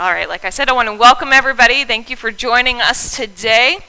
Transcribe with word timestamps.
All 0.00 0.12
right, 0.12 0.30
like 0.30 0.46
I 0.46 0.48
said, 0.48 0.70
I 0.70 0.72
want 0.72 0.88
to 0.88 0.94
welcome 0.94 1.30
everybody. 1.30 1.84
Thank 1.84 2.08
you 2.08 2.16
for 2.16 2.30
joining 2.30 2.80
us 2.80 3.14
today. 3.14 3.80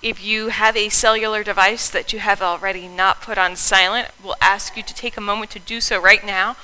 If 0.00 0.24
you 0.24 0.48
have 0.48 0.74
a 0.74 0.88
cellular 0.88 1.44
device 1.44 1.90
that 1.90 2.14
you 2.14 2.20
have 2.20 2.40
already 2.40 2.88
not 2.88 3.20
put 3.20 3.36
on 3.36 3.56
silent, 3.56 4.08
we'll 4.24 4.36
ask 4.40 4.74
you 4.74 4.82
to 4.84 4.94
take 4.94 5.18
a 5.18 5.20
moment 5.20 5.50
to 5.50 5.58
do 5.58 5.82
so 5.82 6.00
right 6.00 6.24
now. 6.24 6.56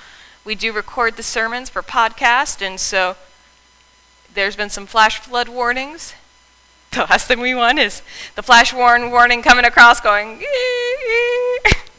We 0.46 0.54
do 0.54 0.72
record 0.72 1.18
the 1.18 1.22
sermons 1.22 1.68
for 1.68 1.82
podcast, 1.82 2.66
and 2.66 2.80
so 2.80 3.16
there's 4.32 4.56
been 4.56 4.70
some 4.70 4.86
flash 4.86 5.18
flood 5.18 5.50
warnings. 5.50 6.14
The 6.92 7.00
last 7.02 7.28
thing 7.28 7.38
we 7.38 7.54
want 7.54 7.78
is 7.78 8.00
the 8.34 8.42
flash 8.42 8.72
warn 8.72 9.10
warning 9.10 9.42
coming 9.42 9.66
across 9.66 10.00
going. 10.00 10.42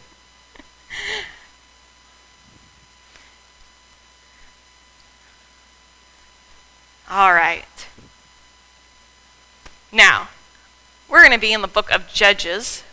All 7.11 7.33
right. 7.33 7.65
Now, 9.91 10.29
we're 11.09 11.19
going 11.19 11.33
to 11.33 11.37
be 11.37 11.51
in 11.51 11.61
the 11.61 11.67
book 11.67 11.91
of 11.91 12.07
Judges. 12.07 12.83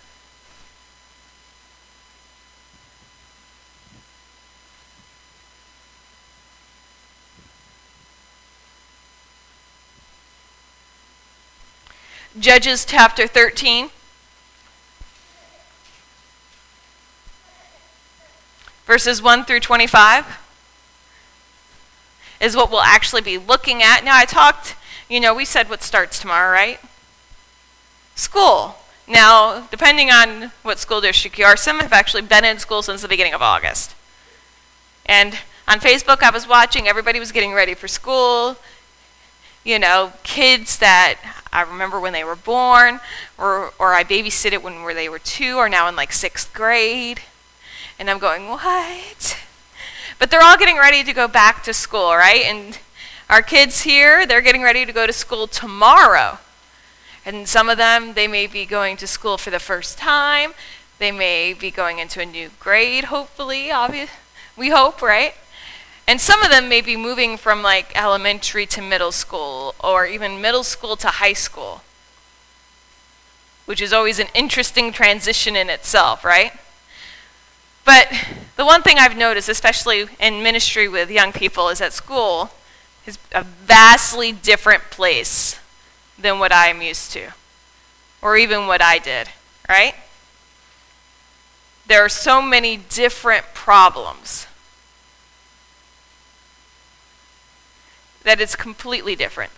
Judges 12.37 12.85
chapter 12.85 13.29
13. 13.29 13.91
Verses 18.85 19.23
1 19.23 19.45
through 19.45 19.61
25 19.61 20.48
is 22.41 22.57
what 22.57 22.71
we'll 22.71 22.81
actually 22.81 23.23
be 23.23 23.39
looking 23.39 23.83
at. 23.83 24.05
Now, 24.05 24.17
I 24.17 24.25
talked, 24.25 24.77
you 25.09 25.21
know, 25.21 25.35
we 25.35 25.45
said 25.45 25.69
what 25.69 25.83
starts 25.83 26.19
tomorrow, 26.19 26.53
right? 26.53 26.81
School. 28.15 28.77
Now, 29.07 29.67
depending 29.71 30.11
on 30.11 30.53
what 30.63 30.79
school 30.79 31.01
district 31.01 31.39
you 31.39 31.45
are, 31.45 31.57
some 31.57 31.81
have 31.81 31.93
actually 31.93 32.23
been 32.23 32.45
in 32.45 32.59
school 32.59 32.83
since 32.83 33.03
the 33.03 33.09
beginning 33.09 33.35
of 33.35 33.43
August. 33.43 33.95
And 35.07 35.39
on 35.67 35.81
Facebook, 35.81 36.23
I 36.23 36.31
was 36.31 36.47
watching, 36.47 36.87
everybody 36.87 37.19
was 37.19 37.33
getting 37.33 37.53
ready 37.55 37.75
for 37.75 37.89
school. 37.89 38.57
You 39.65 39.79
know, 39.79 40.13
kids 40.23 40.79
that 40.79 41.17
I 41.53 41.63
remember 41.63 41.99
when 41.99 42.13
they 42.13 42.25
were 42.25 42.37
born, 42.37 43.01
or, 43.39 43.73
or 43.79 43.95
I 43.95 44.05
babysitted 44.05 44.63
when 44.63 44.85
they 44.95 45.09
were 45.09 45.19
two, 45.19 45.59
are 45.59 45.69
now 45.69 45.89
in 45.89 45.97
like 45.97 46.13
sixth 46.13 46.53
grade. 46.53 47.21
And 47.99 48.09
I'm 48.09 48.19
going, 48.19 48.49
what? 48.49 49.39
But 50.19 50.31
they're 50.31 50.43
all 50.43 50.57
getting 50.57 50.77
ready 50.77 51.05
to 51.05 51.13
go 51.13 51.29
back 51.29 51.63
to 51.65 51.73
school, 51.73 52.15
right? 52.15 52.43
And 52.45 52.79
our 53.31 53.43
kids 53.43 53.83
here, 53.83 54.27
they're 54.27 54.41
getting 54.41 54.63
ready 54.63 54.85
to 54.85 54.93
go 54.93 55.07
to 55.07 55.13
school 55.13 55.47
tomorrow. 55.47 56.39
And 57.25 57.49
some 57.49 57.69
of 57.69 57.79
them, 57.79 58.15
they 58.15 58.27
may 58.27 58.47
be 58.47 58.65
going 58.65 58.97
to 58.97 59.07
school 59.07 59.39
for 59.39 59.51
the 59.51 59.59
first 59.59 59.99
time. 59.99 60.55
They 60.99 61.13
may 61.13 61.53
be 61.53 61.71
going 61.71 61.99
into 61.99 62.21
a 62.21 62.27
new 62.27 62.51
grade, 62.59 63.05
hopefully, 63.05 63.71
obvious. 63.71 64.11
We 64.57 64.71
hope, 64.71 65.03
right? 65.03 65.35
And 66.09 66.21
some 66.21 66.43
of 66.43 66.51
them 66.51 66.69
may 66.69 66.81
be 66.81 66.97
moving 66.97 67.37
from 67.37 67.63
like 67.63 67.93
elementary 67.95 68.65
to 68.67 68.81
middle 68.81 69.13
school 69.13 69.75
or 69.79 70.07
even 70.07 70.41
middle 70.41 70.65
school 70.65 70.97
to 70.97 71.09
high 71.09 71.35
school, 71.35 71.83
which 73.67 73.83
is 73.83 73.93
always 73.93 74.19
an 74.19 74.29
interesting 74.35 74.91
transition 74.91 75.55
in 75.55 75.69
itself, 75.69 76.25
right? 76.25 76.53
But 77.89 78.13
the 78.57 78.67
one 78.67 78.83
thing 78.83 78.99
I've 78.99 79.17
noticed, 79.17 79.49
especially 79.49 80.05
in 80.21 80.43
ministry 80.43 80.89
with 80.89 81.11
young 81.11 81.33
people, 81.33 81.71
is 81.71 81.79
that 81.79 81.95
school 81.95 82.51
is 83.07 83.17
a 83.33 83.43
vastly 83.43 84.31
different 84.31 84.83
place 84.91 85.59
than 86.19 86.39
what 86.39 86.53
I'm 86.53 86.83
used 86.83 87.13
to, 87.13 87.31
or 88.21 88.37
even 88.37 88.67
what 88.67 88.83
I 88.83 88.99
did, 88.99 89.31
right? 89.71 89.95
There 91.87 92.05
are 92.05 92.11
so 92.11 92.43
many 92.43 92.77
different 92.77 93.47
problems 93.55 94.47
that 98.23 98.39
it's 98.39 98.55
completely 98.55 99.17
different. 99.17 99.51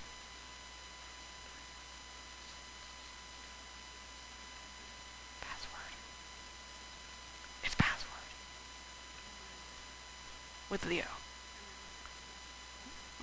With 10.70 10.86
Leo. 10.86 11.04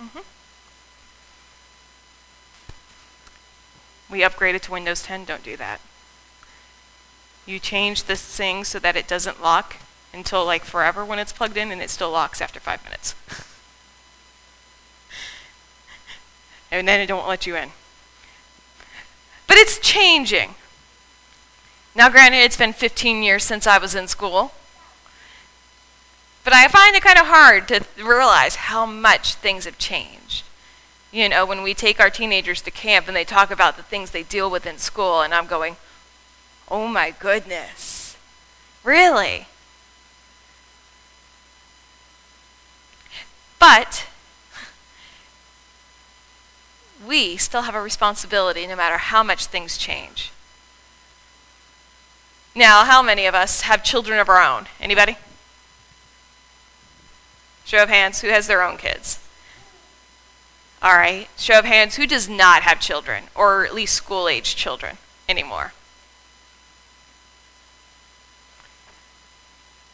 Mm-hmm. 0.00 0.20
We 4.10 4.20
upgraded 4.20 4.60
to 4.62 4.72
Windows 4.72 5.02
10. 5.02 5.24
Don't 5.24 5.42
do 5.42 5.56
that. 5.56 5.80
You 7.46 7.58
change 7.58 8.04
this 8.04 8.22
thing 8.22 8.64
so 8.64 8.78
that 8.78 8.96
it 8.96 9.08
doesn't 9.08 9.42
lock 9.42 9.76
until 10.12 10.44
like 10.44 10.64
forever 10.64 11.04
when 11.04 11.18
it's 11.18 11.32
plugged 11.32 11.56
in, 11.56 11.72
and 11.72 11.82
it 11.82 11.90
still 11.90 12.10
locks 12.10 12.40
after 12.40 12.60
five 12.60 12.84
minutes. 12.84 13.14
and 16.70 16.86
then 16.86 17.00
it 17.00 17.06
don't 17.06 17.28
let 17.28 17.46
you 17.46 17.56
in. 17.56 17.70
But 19.46 19.56
it's 19.56 19.78
changing. 19.78 20.54
Now, 21.94 22.08
granted, 22.08 22.38
it's 22.38 22.56
been 22.56 22.72
15 22.72 23.22
years 23.22 23.44
since 23.44 23.66
I 23.66 23.78
was 23.78 23.94
in 23.94 24.06
school. 24.08 24.52
But 26.48 26.56
I 26.56 26.68
find 26.68 26.96
it 26.96 27.02
kind 27.02 27.18
of 27.18 27.26
hard 27.26 27.68
to 27.68 27.84
realize 28.02 28.56
how 28.56 28.86
much 28.86 29.34
things 29.34 29.66
have 29.66 29.76
changed. 29.76 30.44
You 31.12 31.28
know, 31.28 31.44
when 31.44 31.62
we 31.62 31.74
take 31.74 32.00
our 32.00 32.08
teenagers 32.08 32.62
to 32.62 32.70
camp 32.70 33.06
and 33.06 33.14
they 33.14 33.24
talk 33.24 33.50
about 33.50 33.76
the 33.76 33.82
things 33.82 34.12
they 34.12 34.22
deal 34.22 34.50
with 34.50 34.64
in 34.64 34.78
school, 34.78 35.20
and 35.20 35.34
I'm 35.34 35.46
going, 35.46 35.76
oh 36.70 36.88
my 36.88 37.10
goodness, 37.10 38.16
really? 38.82 39.46
But 43.58 44.06
we 47.06 47.36
still 47.36 47.60
have 47.60 47.74
a 47.74 47.82
responsibility 47.82 48.66
no 48.66 48.74
matter 48.74 48.96
how 48.96 49.22
much 49.22 49.44
things 49.44 49.76
change. 49.76 50.32
Now, 52.54 52.86
how 52.86 53.02
many 53.02 53.26
of 53.26 53.34
us 53.34 53.60
have 53.60 53.84
children 53.84 54.18
of 54.18 54.30
our 54.30 54.42
own? 54.42 54.64
Anybody? 54.80 55.18
Show 57.68 57.82
of 57.82 57.90
hands, 57.90 58.22
who 58.22 58.28
has 58.28 58.46
their 58.46 58.62
own 58.62 58.78
kids? 58.78 59.18
All 60.80 60.94
right. 60.94 61.28
Show 61.36 61.58
of 61.58 61.66
hands, 61.66 61.96
who 61.96 62.06
does 62.06 62.26
not 62.26 62.62
have 62.62 62.80
children, 62.80 63.24
or 63.34 63.66
at 63.66 63.74
least 63.74 63.94
school 63.94 64.26
age 64.26 64.56
children 64.56 64.96
anymore? 65.28 65.74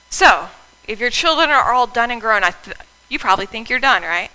So, 0.08 0.50
if 0.86 1.00
your 1.00 1.10
children 1.10 1.50
are 1.50 1.72
all 1.72 1.88
done 1.88 2.12
and 2.12 2.20
grown, 2.20 2.42
th- 2.42 2.76
you 3.08 3.18
probably 3.18 3.46
think 3.46 3.68
you're 3.68 3.80
done, 3.80 4.02
right? 4.02 4.30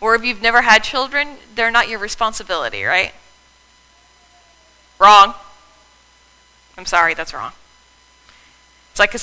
Or 0.00 0.14
if 0.14 0.24
you've 0.24 0.40
never 0.40 0.62
had 0.62 0.84
children, 0.84 1.38
they're 1.56 1.72
not 1.72 1.88
your 1.88 1.98
responsibility, 1.98 2.84
right? 2.84 3.12
Wrong. 5.00 5.34
I'm 6.78 6.86
sorry, 6.86 7.14
that's 7.14 7.34
wrong. 7.34 7.54
It's 8.92 9.00
like 9.00 9.16
a, 9.16 9.18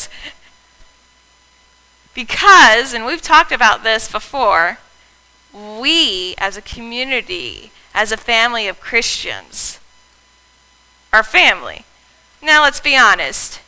because, 2.13 2.94
and 2.94 3.06
we've 3.06 3.22
talked 3.22 3.51
about 3.51 3.84
this 3.84 4.12
before, 4.12 4.79
we 5.53 6.35
as 6.38 6.57
a 6.57 6.62
community, 6.62 7.72
as 7.94 8.12
a 8.12 8.18
family 8.18 8.68
of 8.68 8.79
Christians, 8.79 9.79
are 11.12 11.24
family. 11.24 11.85
Now, 12.41 12.63
let's 12.63 12.79
be 12.79 12.97
honest. 12.97 13.62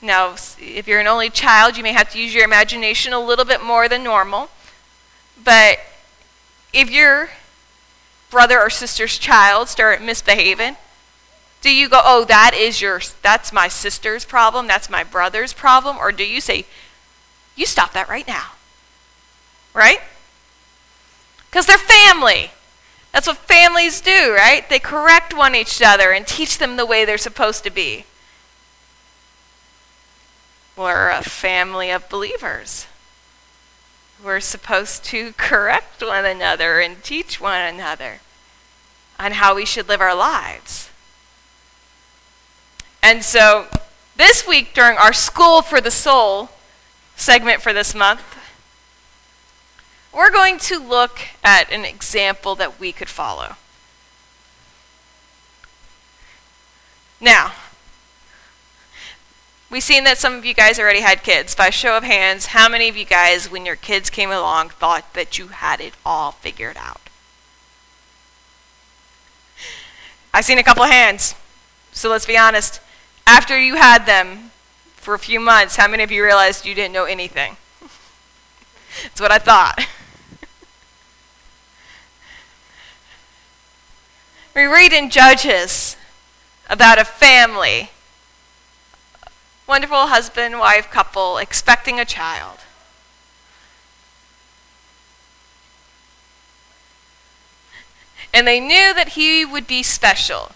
Now, 0.00 0.34
if 0.58 0.88
you're 0.88 1.00
an 1.00 1.06
only 1.06 1.30
child, 1.30 1.76
you 1.76 1.82
may 1.82 1.92
have 1.92 2.10
to 2.10 2.18
use 2.18 2.34
your 2.34 2.44
imagination 2.44 3.12
a 3.12 3.20
little 3.20 3.44
bit 3.44 3.62
more 3.62 3.88
than 3.88 4.02
normal. 4.02 4.50
But 5.42 5.78
if 6.72 6.90
your 6.90 7.30
brother 8.30 8.60
or 8.60 8.70
sister's 8.70 9.18
child 9.18 9.68
start 9.68 10.00
misbehaving, 10.00 10.76
do 11.60 11.70
you 11.70 11.88
go, 11.88 12.00
"Oh, 12.02 12.24
that 12.24 12.54
is 12.54 12.80
your 12.80 13.00
that's 13.20 13.52
my 13.52 13.68
sister's 13.68 14.24
problem, 14.24 14.66
that's 14.66 14.90
my 14.90 15.04
brother's 15.04 15.52
problem?" 15.52 15.98
Or 15.98 16.10
do 16.10 16.24
you 16.24 16.40
say, 16.40 16.66
you 17.62 17.66
stop 17.66 17.92
that 17.92 18.08
right 18.08 18.26
now. 18.26 18.50
Right? 19.72 20.00
Because 21.48 21.66
they're 21.66 21.78
family. 21.78 22.50
That's 23.12 23.28
what 23.28 23.36
families 23.36 24.00
do, 24.00 24.34
right? 24.34 24.68
They 24.68 24.80
correct 24.80 25.32
one 25.36 25.54
each 25.54 25.80
other 25.80 26.10
and 26.10 26.26
teach 26.26 26.58
them 26.58 26.76
the 26.76 26.84
way 26.84 27.04
they're 27.04 27.18
supposed 27.18 27.62
to 27.64 27.70
be. 27.70 28.04
We're 30.76 31.10
a 31.10 31.22
family 31.22 31.90
of 31.90 32.08
believers. 32.08 32.86
We're 34.22 34.40
supposed 34.40 35.04
to 35.04 35.32
correct 35.36 36.02
one 36.02 36.24
another 36.24 36.80
and 36.80 37.02
teach 37.02 37.40
one 37.40 37.60
another 37.60 38.20
on 39.20 39.32
how 39.32 39.54
we 39.54 39.64
should 39.64 39.88
live 39.88 40.00
our 40.00 40.16
lives. 40.16 40.90
And 43.02 43.22
so, 43.22 43.66
this 44.16 44.46
week 44.46 44.74
during 44.74 44.96
our 44.96 45.12
School 45.12 45.62
for 45.62 45.80
the 45.80 45.90
Soul, 45.90 46.50
segment 47.16 47.62
for 47.62 47.72
this 47.72 47.94
month, 47.94 48.22
we're 50.12 50.30
going 50.30 50.58
to 50.58 50.78
look 50.78 51.20
at 51.42 51.72
an 51.72 51.84
example 51.84 52.54
that 52.56 52.78
we 52.78 52.92
could 52.92 53.08
follow. 53.08 53.56
Now, 57.20 57.52
we've 59.70 59.82
seen 59.82 60.04
that 60.04 60.18
some 60.18 60.34
of 60.34 60.44
you 60.44 60.54
guys 60.54 60.78
already 60.78 61.00
had 61.00 61.22
kids. 61.22 61.54
By 61.54 61.70
show 61.70 61.96
of 61.96 62.04
hands, 62.04 62.46
how 62.46 62.68
many 62.68 62.88
of 62.88 62.96
you 62.96 63.04
guys, 63.04 63.50
when 63.50 63.64
your 63.64 63.76
kids 63.76 64.10
came 64.10 64.30
along, 64.30 64.70
thought 64.70 65.14
that 65.14 65.38
you 65.38 65.48
had 65.48 65.80
it 65.80 65.94
all 66.04 66.32
figured 66.32 66.76
out? 66.76 67.00
I've 70.34 70.44
seen 70.44 70.58
a 70.58 70.62
couple 70.62 70.82
of 70.82 70.90
hands. 70.90 71.34
So 71.92 72.10
let's 72.10 72.26
be 72.26 72.38
honest. 72.38 72.80
After 73.26 73.58
you 73.58 73.76
had 73.76 74.06
them 74.06 74.51
for 75.02 75.14
a 75.14 75.18
few 75.18 75.40
months, 75.40 75.74
how 75.74 75.88
many 75.88 76.04
of 76.04 76.12
you 76.12 76.22
realized 76.22 76.64
you 76.64 76.76
didn't 76.76 76.92
know 76.92 77.06
anything? 77.06 77.56
That's 79.02 79.20
what 79.20 79.32
I 79.32 79.38
thought. 79.38 79.84
we 84.54 84.62
read 84.62 84.92
in 84.92 85.10
Judges 85.10 85.96
about 86.70 87.00
a 87.00 87.04
family, 87.04 87.90
wonderful 89.66 90.06
husband 90.06 90.60
wife 90.60 90.88
couple 90.88 91.36
expecting 91.36 91.98
a 91.98 92.04
child. 92.04 92.58
And 98.32 98.46
they 98.46 98.60
knew 98.60 98.94
that 98.94 99.10
he 99.10 99.44
would 99.44 99.66
be 99.66 99.82
special. 99.82 100.52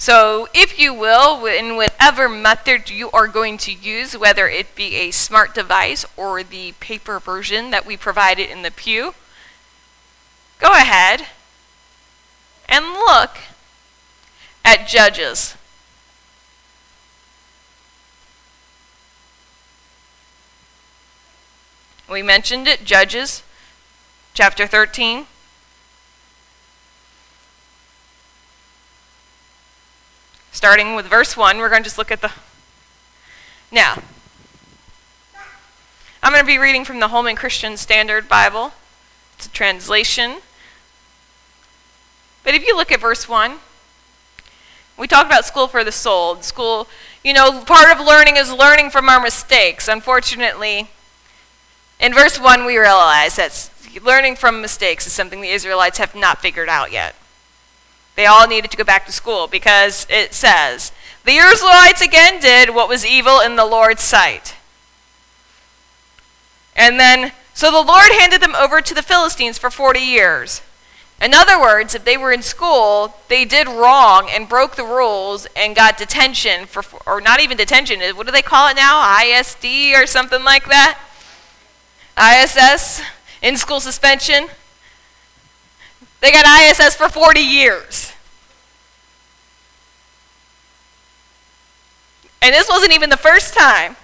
So, 0.00 0.46
if 0.54 0.78
you 0.78 0.94
will, 0.94 1.44
in 1.44 1.74
whatever 1.74 2.28
method 2.28 2.88
you 2.88 3.10
are 3.10 3.26
going 3.26 3.58
to 3.58 3.72
use, 3.72 4.16
whether 4.16 4.48
it 4.48 4.76
be 4.76 4.94
a 4.94 5.10
smart 5.10 5.56
device 5.56 6.06
or 6.16 6.44
the 6.44 6.72
paper 6.78 7.18
version 7.18 7.72
that 7.72 7.84
we 7.84 7.96
provided 7.96 8.48
in 8.48 8.62
the 8.62 8.70
pew, 8.70 9.14
go 10.60 10.70
ahead 10.70 11.26
and 12.68 12.84
look 12.84 13.38
at 14.64 14.86
Judges. 14.86 15.56
We 22.08 22.22
mentioned 22.22 22.68
it, 22.68 22.84
Judges 22.84 23.42
chapter 24.32 24.68
13. 24.68 25.26
Starting 30.52 30.94
with 30.94 31.06
verse 31.06 31.36
1, 31.36 31.58
we're 31.58 31.68
going 31.68 31.82
to 31.82 31.86
just 31.86 31.98
look 31.98 32.10
at 32.10 32.20
the. 32.20 32.32
Now, 33.70 34.02
I'm 36.22 36.32
going 36.32 36.42
to 36.42 36.46
be 36.46 36.58
reading 36.58 36.84
from 36.84 37.00
the 37.00 37.08
Holman 37.08 37.36
Christian 37.36 37.76
Standard 37.76 38.28
Bible. 38.28 38.72
It's 39.36 39.46
a 39.46 39.50
translation. 39.50 40.38
But 42.42 42.54
if 42.54 42.66
you 42.66 42.76
look 42.76 42.90
at 42.90 43.00
verse 43.00 43.28
1, 43.28 43.58
we 44.96 45.06
talk 45.06 45.26
about 45.26 45.44
school 45.44 45.68
for 45.68 45.84
the 45.84 45.92
soul. 45.92 46.36
School, 46.42 46.88
you 47.22 47.32
know, 47.32 47.62
part 47.64 47.90
of 47.90 48.04
learning 48.04 48.36
is 48.36 48.52
learning 48.52 48.90
from 48.90 49.08
our 49.08 49.20
mistakes. 49.20 49.86
Unfortunately, 49.86 50.90
in 52.00 52.12
verse 52.12 52.40
1, 52.40 52.64
we 52.64 52.76
realize 52.76 53.36
that 53.36 53.70
learning 54.02 54.36
from 54.36 54.60
mistakes 54.60 55.06
is 55.06 55.12
something 55.12 55.40
the 55.40 55.50
Israelites 55.50 55.98
have 55.98 56.14
not 56.14 56.40
figured 56.40 56.68
out 56.68 56.90
yet. 56.90 57.14
They 58.18 58.26
all 58.26 58.48
needed 58.48 58.72
to 58.72 58.76
go 58.76 58.82
back 58.82 59.06
to 59.06 59.12
school 59.12 59.46
because 59.46 60.04
it 60.10 60.34
says, 60.34 60.90
The 61.24 61.36
Israelites 61.36 62.00
again 62.00 62.40
did 62.40 62.70
what 62.70 62.88
was 62.88 63.06
evil 63.06 63.38
in 63.38 63.54
the 63.54 63.64
Lord's 63.64 64.02
sight. 64.02 64.56
And 66.74 66.98
then, 66.98 67.30
so 67.54 67.70
the 67.70 67.80
Lord 67.80 68.10
handed 68.18 68.40
them 68.40 68.56
over 68.56 68.80
to 68.80 68.92
the 68.92 69.04
Philistines 69.04 69.56
for 69.56 69.70
40 69.70 70.00
years. 70.00 70.62
In 71.22 71.32
other 71.32 71.60
words, 71.60 71.94
if 71.94 72.04
they 72.04 72.16
were 72.16 72.32
in 72.32 72.42
school, 72.42 73.14
they 73.28 73.44
did 73.44 73.68
wrong 73.68 74.28
and 74.28 74.48
broke 74.48 74.74
the 74.74 74.82
rules 74.82 75.46
and 75.54 75.76
got 75.76 75.96
detention 75.96 76.66
for, 76.66 76.82
or 77.06 77.20
not 77.20 77.40
even 77.40 77.56
detention, 77.56 78.00
what 78.16 78.26
do 78.26 78.32
they 78.32 78.42
call 78.42 78.68
it 78.68 78.74
now? 78.74 79.00
ISD 79.22 79.94
or 79.94 80.08
something 80.08 80.42
like 80.42 80.64
that? 80.66 80.98
ISS, 82.18 83.00
in 83.42 83.56
school 83.56 83.78
suspension. 83.78 84.48
They 86.20 86.32
got 86.32 86.44
ISS 86.46 86.94
for 86.94 87.08
40 87.08 87.40
years. 87.40 88.12
And 92.42 92.54
this 92.54 92.68
wasn't 92.68 92.92
even 92.92 93.10
the 93.10 93.16
first 93.16 93.54
time. 93.54 93.96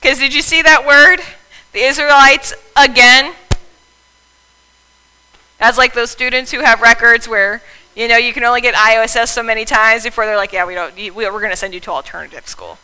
Because 0.00 0.18
did 0.18 0.34
you 0.34 0.42
see 0.42 0.62
that 0.62 0.86
word? 0.86 1.20
The 1.72 1.80
Israelites 1.80 2.54
again. 2.76 3.34
That's 5.58 5.78
like 5.78 5.94
those 5.94 6.10
students 6.10 6.50
who 6.50 6.60
have 6.60 6.80
records 6.80 7.28
where, 7.28 7.62
you 7.94 8.08
know, 8.08 8.16
you 8.16 8.32
can 8.32 8.42
only 8.44 8.60
get 8.60 8.74
IOSS 8.74 9.28
so 9.28 9.42
many 9.42 9.64
times 9.64 10.02
before 10.02 10.26
they're 10.26 10.36
like, 10.36 10.52
yeah, 10.52 10.66
we 10.66 10.74
don't, 10.74 10.94
we're 11.14 11.30
going 11.30 11.50
to 11.50 11.56
send 11.56 11.72
you 11.72 11.80
to 11.80 11.90
alternative 11.90 12.48
school. 12.48 12.78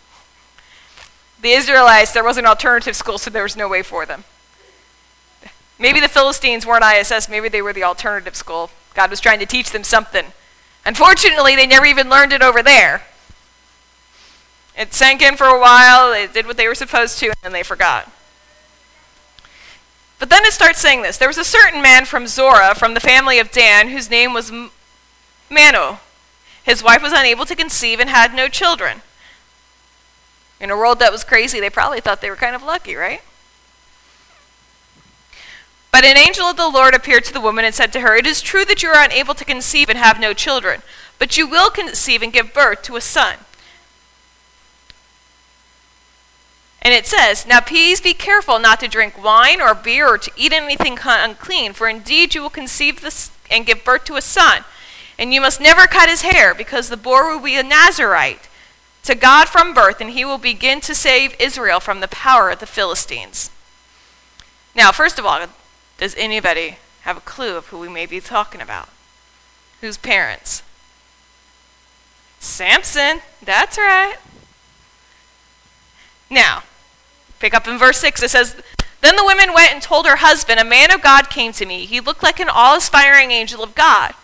The 1.40 1.50
Israelites, 1.50 2.12
there 2.12 2.24
was 2.24 2.36
an 2.36 2.46
alternative 2.46 2.96
school, 2.96 3.18
so 3.18 3.30
there 3.30 3.42
was 3.42 3.56
no 3.56 3.68
way 3.68 3.82
for 3.82 4.06
them. 4.06 4.24
Maybe 5.78 6.00
the 6.00 6.08
Philistines 6.08 6.66
weren't 6.66 6.84
ISS, 6.84 7.28
maybe 7.28 7.48
they 7.48 7.62
were 7.62 7.72
the 7.72 7.84
alternative 7.84 8.34
school. 8.34 8.70
God 8.94 9.10
was 9.10 9.20
trying 9.20 9.38
to 9.38 9.46
teach 9.46 9.70
them 9.70 9.84
something. 9.84 10.26
Unfortunately, 10.84 11.54
they 11.54 11.66
never 11.66 11.86
even 11.86 12.08
learned 12.08 12.32
it 12.32 12.42
over 12.42 12.62
there. 12.62 13.02
It 14.76 14.94
sank 14.94 15.22
in 15.22 15.36
for 15.36 15.46
a 15.46 15.60
while, 15.60 16.10
they 16.10 16.26
did 16.26 16.46
what 16.46 16.56
they 16.56 16.68
were 16.68 16.74
supposed 16.74 17.18
to, 17.18 17.26
and 17.26 17.36
then 17.42 17.52
they 17.52 17.62
forgot. 17.62 18.10
But 20.18 20.30
then 20.30 20.44
it 20.44 20.52
starts 20.52 20.80
saying 20.80 21.02
this 21.02 21.16
There 21.16 21.28
was 21.28 21.38
a 21.38 21.44
certain 21.44 21.80
man 21.80 22.04
from 22.04 22.26
Zorah, 22.26 22.74
from 22.74 22.94
the 22.94 23.00
family 23.00 23.38
of 23.38 23.50
Dan, 23.50 23.88
whose 23.88 24.10
name 24.10 24.32
was 24.32 24.52
Manoah. 25.50 26.00
His 26.62 26.82
wife 26.82 27.02
was 27.02 27.12
unable 27.12 27.46
to 27.46 27.56
conceive 27.56 28.00
and 28.00 28.10
had 28.10 28.34
no 28.34 28.48
children. 28.48 29.02
In 30.60 30.70
a 30.70 30.76
world 30.76 30.98
that 30.98 31.12
was 31.12 31.24
crazy, 31.24 31.60
they 31.60 31.70
probably 31.70 32.00
thought 32.00 32.20
they 32.20 32.30
were 32.30 32.36
kind 32.36 32.56
of 32.56 32.62
lucky, 32.62 32.94
right? 32.94 33.22
But 35.90 36.04
an 36.04 36.16
angel 36.16 36.44
of 36.46 36.56
the 36.56 36.68
Lord 36.68 36.94
appeared 36.94 37.24
to 37.24 37.32
the 37.32 37.40
woman 37.40 37.64
and 37.64 37.74
said 37.74 37.92
to 37.94 38.00
her, 38.00 38.14
It 38.16 38.26
is 38.26 38.40
true 38.40 38.64
that 38.66 38.82
you 38.82 38.90
are 38.90 39.04
unable 39.04 39.34
to 39.34 39.44
conceive 39.44 39.88
and 39.88 39.98
have 39.98 40.20
no 40.20 40.34
children, 40.34 40.82
but 41.18 41.36
you 41.36 41.46
will 41.46 41.70
conceive 41.70 42.22
and 42.22 42.32
give 42.32 42.52
birth 42.52 42.82
to 42.82 42.96
a 42.96 43.00
son. 43.00 43.36
And 46.82 46.94
it 46.94 47.06
says, 47.06 47.46
Now 47.46 47.60
please 47.60 48.00
be 48.00 48.14
careful 48.14 48.58
not 48.58 48.80
to 48.80 48.88
drink 48.88 49.22
wine 49.22 49.60
or 49.60 49.74
beer 49.74 50.08
or 50.08 50.18
to 50.18 50.30
eat 50.36 50.52
anything 50.52 50.98
unclean, 51.04 51.72
for 51.72 51.88
indeed 51.88 52.34
you 52.34 52.42
will 52.42 52.50
conceive 52.50 53.00
this 53.00 53.30
and 53.50 53.66
give 53.66 53.84
birth 53.84 54.04
to 54.04 54.16
a 54.16 54.22
son. 54.22 54.64
And 55.18 55.34
you 55.34 55.40
must 55.40 55.60
never 55.60 55.86
cut 55.86 56.08
his 56.08 56.22
hair, 56.22 56.54
because 56.54 56.88
the 56.88 56.96
boy 56.96 57.22
will 57.22 57.40
be 57.40 57.56
a 57.56 57.62
Nazarite 57.62 58.48
to 59.02 59.14
God 59.14 59.48
from 59.48 59.74
birth, 59.74 60.00
and 60.00 60.10
he 60.10 60.24
will 60.24 60.38
begin 60.38 60.80
to 60.82 60.94
save 60.94 61.34
Israel 61.40 61.80
from 61.80 62.00
the 62.00 62.08
power 62.08 62.50
of 62.50 62.60
the 62.60 62.66
Philistines. 62.66 63.50
Now, 64.74 64.92
first 64.92 65.18
of 65.18 65.26
all, 65.26 65.46
does 65.98 66.14
anybody 66.16 66.78
have 67.02 67.16
a 67.16 67.20
clue 67.20 67.56
of 67.56 67.66
who 67.66 67.78
we 67.78 67.88
may 67.88 68.06
be 68.06 68.20
talking 68.20 68.60
about? 68.60 68.88
Whose 69.80 69.98
parents? 69.98 70.62
Samson. 72.40 73.20
That's 73.42 73.76
right. 73.76 74.16
Now, 76.30 76.62
pick 77.38 77.54
up 77.54 77.66
in 77.66 77.78
verse 77.78 77.98
6. 77.98 78.22
It 78.22 78.30
says, 78.30 78.56
Then 79.00 79.16
the 79.16 79.24
women 79.24 79.52
went 79.52 79.72
and 79.72 79.82
told 79.82 80.06
her 80.06 80.16
husband, 80.16 80.60
A 80.60 80.64
man 80.64 80.92
of 80.92 81.02
God 81.02 81.30
came 81.30 81.52
to 81.52 81.66
me. 81.66 81.84
He 81.84 82.00
looked 82.00 82.22
like 82.22 82.40
an 82.40 82.48
all 82.48 82.76
aspiring 82.76 83.30
angel 83.30 83.62
of 83.62 83.74
God. 83.74 84.14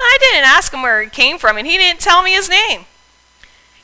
I 0.00 0.18
didn't 0.20 0.44
ask 0.44 0.72
him 0.72 0.82
where 0.82 1.02
he 1.02 1.10
came 1.10 1.38
from, 1.38 1.56
and 1.56 1.66
he 1.66 1.76
didn't 1.76 2.00
tell 2.00 2.22
me 2.22 2.32
his 2.32 2.48
name. 2.48 2.84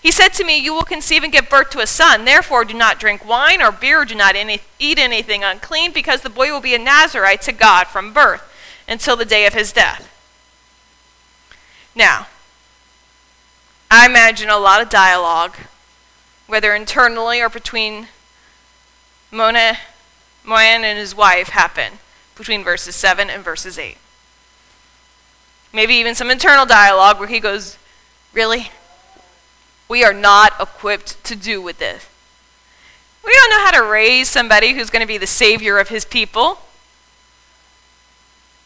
He 0.04 0.12
said 0.12 0.34
to 0.34 0.44
me, 0.44 0.58
You 0.58 0.74
will 0.74 0.82
conceive 0.82 1.24
and 1.24 1.32
give 1.32 1.48
birth 1.48 1.70
to 1.70 1.80
a 1.80 1.86
son. 1.86 2.26
Therefore, 2.26 2.66
do 2.66 2.74
not 2.74 3.00
drink 3.00 3.26
wine 3.26 3.62
or 3.62 3.72
beer, 3.72 4.04
do 4.04 4.14
not 4.14 4.36
any, 4.36 4.60
eat 4.78 4.98
anything 4.98 5.42
unclean, 5.42 5.92
because 5.92 6.20
the 6.20 6.28
boy 6.28 6.52
will 6.52 6.60
be 6.60 6.74
a 6.74 6.78
Nazarite 6.78 7.40
to 7.42 7.52
God 7.52 7.86
from 7.86 8.12
birth 8.12 8.42
until 8.86 9.16
the 9.16 9.24
day 9.24 9.46
of 9.46 9.54
his 9.54 9.72
death. 9.72 10.10
Now, 11.94 12.26
I 13.90 14.04
imagine 14.04 14.50
a 14.50 14.58
lot 14.58 14.82
of 14.82 14.90
dialogue 14.90 15.56
whether 16.46 16.74
internally 16.74 17.40
or 17.40 17.48
between 17.48 18.08
Mona, 19.30 19.78
Moan 20.44 20.84
and 20.84 20.98
his 20.98 21.14
wife, 21.14 21.48
happen 21.48 21.94
between 22.36 22.62
verses 22.62 22.94
7 22.94 23.30
and 23.30 23.42
verses 23.42 23.78
8. 23.78 23.96
Maybe 25.72 25.94
even 25.94 26.14
some 26.14 26.30
internal 26.30 26.66
dialogue 26.66 27.18
where 27.18 27.28
he 27.28 27.40
goes, 27.40 27.78
Really? 28.34 28.70
We 29.94 30.02
are 30.02 30.12
not 30.12 30.60
equipped 30.60 31.22
to 31.22 31.36
do 31.36 31.62
with 31.62 31.78
this. 31.78 32.04
We 33.24 33.32
don't 33.32 33.50
know 33.50 33.64
how 33.64 33.70
to 33.70 33.84
raise 33.84 34.28
somebody 34.28 34.72
who's 34.72 34.90
going 34.90 35.02
to 35.02 35.06
be 35.06 35.18
the 35.18 35.26
savior 35.28 35.78
of 35.78 35.88
his 35.88 36.04
people, 36.04 36.58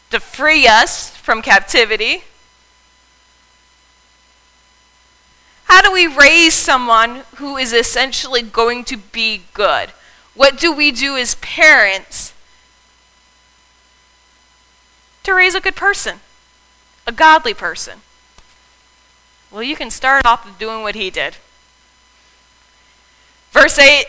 to 0.09 0.19
free 0.19 0.65
us 0.65 1.11
from 1.11 1.43
captivity. 1.43 2.23
How 5.65 5.83
do 5.83 5.91
we 5.91 6.07
raise 6.07 6.55
someone 6.55 7.21
who 7.35 7.57
is 7.57 7.73
essentially 7.73 8.41
going 8.41 8.83
to 8.85 8.97
be 8.97 9.43
good? 9.53 9.91
What 10.33 10.57
do 10.57 10.73
we 10.73 10.89
do 10.89 11.15
as 11.15 11.35
parents 11.35 12.33
to 15.21 15.35
raise 15.35 15.53
a 15.53 15.61
good 15.61 15.75
person, 15.75 16.21
a 17.05 17.11
godly 17.11 17.53
person? 17.53 18.01
Well, 19.51 19.63
you 19.63 19.75
can 19.75 19.89
start 19.89 20.25
off 20.25 20.59
doing 20.59 20.83
what 20.83 20.95
he 20.95 21.09
did. 21.09 21.37
Verse 23.51 23.79
8 23.79 24.05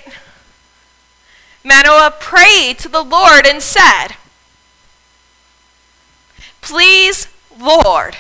Manoah 1.64 2.14
prayed 2.18 2.78
to 2.78 2.88
the 2.88 3.02
Lord 3.02 3.46
and 3.46 3.62
said, 3.62 4.08
Please, 6.60 7.28
Lord, 7.58 8.16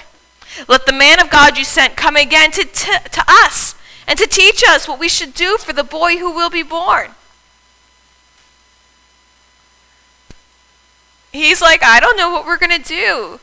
let 0.68 0.86
the 0.86 0.92
man 0.92 1.20
of 1.20 1.30
God 1.30 1.56
you 1.56 1.64
sent 1.64 1.96
come 1.96 2.16
again 2.16 2.50
to, 2.52 2.64
t- 2.64 2.92
to 3.12 3.24
us 3.28 3.74
and 4.06 4.18
to 4.18 4.26
teach 4.26 4.62
us 4.68 4.88
what 4.88 4.98
we 4.98 5.08
should 5.08 5.34
do 5.34 5.56
for 5.56 5.72
the 5.72 5.84
boy 5.84 6.16
who 6.16 6.30
will 6.30 6.50
be 6.50 6.62
born. 6.62 7.12
He's 11.32 11.62
like, 11.62 11.82
I 11.82 12.00
don't 12.00 12.16
know 12.16 12.30
what 12.30 12.44
we're 12.44 12.58
going 12.58 12.82
to 12.82 12.88
do. 12.88 13.40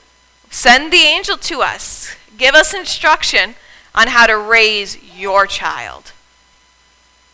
Send 0.49 0.91
the 0.91 0.97
angel 0.97 1.37
to 1.37 1.61
us. 1.61 2.15
Give 2.37 2.53
us 2.53 2.73
instruction 2.73 3.55
on 3.97 4.09
how 4.09 4.27
to 4.27 4.37
raise 4.37 4.97
your 5.17 5.47
child. 5.47 6.11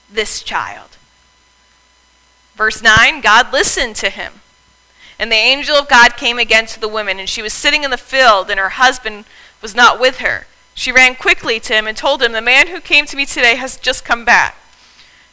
This 0.10 0.41
child. 0.41 0.98
Verse 2.55 2.82
9 2.82 3.20
God 3.20 3.51
listened 3.51 3.98
to 3.98 4.10
him. 4.10 4.34
And 5.20 5.32
the 5.32 5.36
angel 5.36 5.75
of 5.75 5.89
God 5.89 6.15
came 6.17 6.39
again 6.39 6.65
to 6.67 6.79
the 6.79 6.88
woman, 6.88 7.20
and 7.20 7.29
she 7.29 7.41
was 7.41 7.53
sitting 7.53 7.84
in 7.84 7.91
the 7.91 7.98
field, 7.98 8.50
and 8.50 8.60
her 8.60 8.70
husband 8.70 9.25
was 9.62 9.75
not 9.75 10.00
with 10.00 10.20
her. 10.20 10.48
She 10.74 10.91
ran 10.91 11.15
quickly 11.15 11.60
to 11.60 11.74
him 11.74 11.86
and 11.86 11.96
told 11.96 12.24
him, 12.24 12.32
The 12.32 12.41
man 12.41 12.67
who 12.67 12.79
came 12.79 13.05
to 13.05 13.17
me 13.17 13.25
today 13.25 13.55
has 13.55 13.77
just 13.77 14.05
come 14.05 14.25
back. 14.25 14.55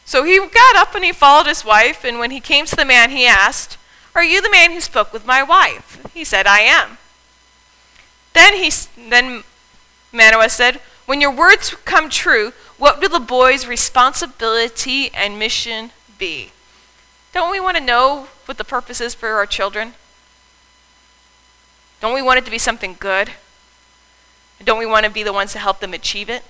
So 0.05 0.23
he 0.23 0.37
got 0.37 0.75
up 0.75 0.93
and 0.93 1.03
he 1.03 1.13
followed 1.13 1.47
his 1.47 1.65
wife, 1.65 2.03
and 2.03 2.19
when 2.19 2.31
he 2.31 2.39
came 2.39 2.65
to 2.65 2.75
the 2.75 2.85
man, 2.85 3.09
he 3.09 3.25
asked, 3.25 3.77
Are 4.13 4.23
you 4.23 4.41
the 4.41 4.49
man 4.49 4.71
who 4.71 4.81
spoke 4.81 5.13
with 5.13 5.25
my 5.25 5.41
wife? 5.41 6.05
He 6.13 6.25
said, 6.25 6.45
I 6.45 6.59
am. 6.59 6.97
Then 8.33 8.55
he 8.55 8.71
then 9.09 9.43
Manoah 10.11 10.49
said, 10.49 10.81
When 11.05 11.21
your 11.21 11.31
words 11.31 11.75
come 11.85 12.09
true, 12.09 12.53
what 12.77 12.99
will 12.99 13.09
the 13.09 13.19
boy's 13.19 13.67
responsibility 13.67 15.11
and 15.13 15.37
mission 15.37 15.91
be? 16.17 16.51
Don't 17.33 17.51
we 17.51 17.59
want 17.59 17.77
to 17.77 17.83
know 17.83 18.27
what 18.45 18.57
the 18.57 18.63
purpose 18.63 19.01
is 19.01 19.13
for 19.13 19.29
our 19.29 19.45
children? 19.45 19.93
Don't 21.99 22.13
we 22.13 22.21
want 22.21 22.39
it 22.39 22.45
to 22.45 22.51
be 22.51 22.57
something 22.57 22.95
good? 22.99 23.31
Don't 24.63 24.79
we 24.79 24.85
want 24.85 25.05
to 25.05 25.11
be 25.11 25.23
the 25.23 25.33
ones 25.33 25.53
to 25.53 25.59
help 25.59 25.79
them 25.79 25.93
achieve 25.93 26.29
it? 26.29 26.43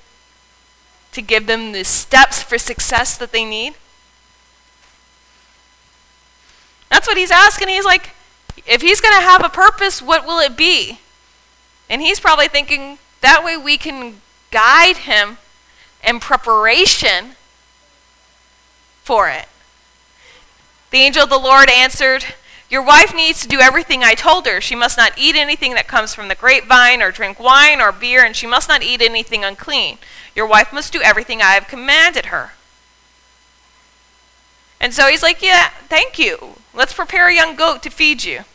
To 1.13 1.22
give 1.22 1.48
them 1.48 1.72
the 1.72 1.84
steps 1.84 2.41
for 2.41 2.58
success 2.58 3.17
that 3.17 3.31
they 3.31 3.46
need? 3.46 3.75
That's 6.89 7.08
what 7.08 7.17
he's 7.17 7.31
asking. 7.31 7.70
He's 7.70 7.86
like, 7.86 8.12
if 8.67 8.81
he's 8.81 9.01
going 9.01 9.15
to 9.15 9.22
have 9.22 9.43
a 9.43 9.50
purpose, 9.50 10.01
what 10.01 10.25
will 10.25 10.39
it 10.39 10.58
be? 10.58 11.00
And 11.89 12.01
he's 12.01 12.20
probably 12.20 12.48
thinking, 12.48 13.00
that 13.22 13.43
way 13.43 13.58
we 13.58 13.77
can 13.77 14.22
guide 14.51 14.98
him 14.98 15.38
in 16.05 16.20
preparation 16.20 17.36
for 19.03 19.29
it. 19.29 19.48
The 20.91 21.00
angel 21.00 21.24
of 21.24 21.29
the 21.29 21.38
Lord 21.38 21.70
answered, 21.70 22.25
your 22.72 22.81
wife 22.81 23.13
needs 23.13 23.41
to 23.41 23.50
do 23.50 23.60
everything 23.60 24.01
I 24.01 24.13
told 24.13 24.46
her. 24.48 24.62
She 24.62 24.75
must 24.75 24.98
not 24.98 25.17
eat 25.17 25.36
anything 25.36 25.74
that 25.74 25.89
comes 25.89 26.15
from 26.15 26.29
the 26.29 26.36
grapevine, 26.36 27.01
or 27.01 27.12
drink 27.12 27.38
wine 27.38 27.81
or 27.81 27.91
beer, 27.91 28.24
and 28.24 28.34
she 28.34 28.48
must 28.48 28.70
not 28.70 28.81
eat 28.81 29.01
anything 29.01 29.43
unclean. 29.43 29.98
Your 30.36 30.48
wife 30.48 30.72
must 30.72 30.93
do 30.93 31.01
everything 31.01 31.41
I 31.41 31.51
have 31.51 31.67
commanded 31.67 32.27
her. 32.27 32.53
And 34.79 34.93
so 34.93 35.08
he's 35.08 35.22
like, 35.22 35.41
Yeah, 35.41 35.70
thank 35.89 36.17
you. 36.17 36.55
Let's 36.74 36.93
prepare 36.93 37.27
a 37.27 37.36
young 37.36 37.58
goat 37.58 37.84
to 37.84 37.89
feed 37.89 38.24
you. 38.24 38.46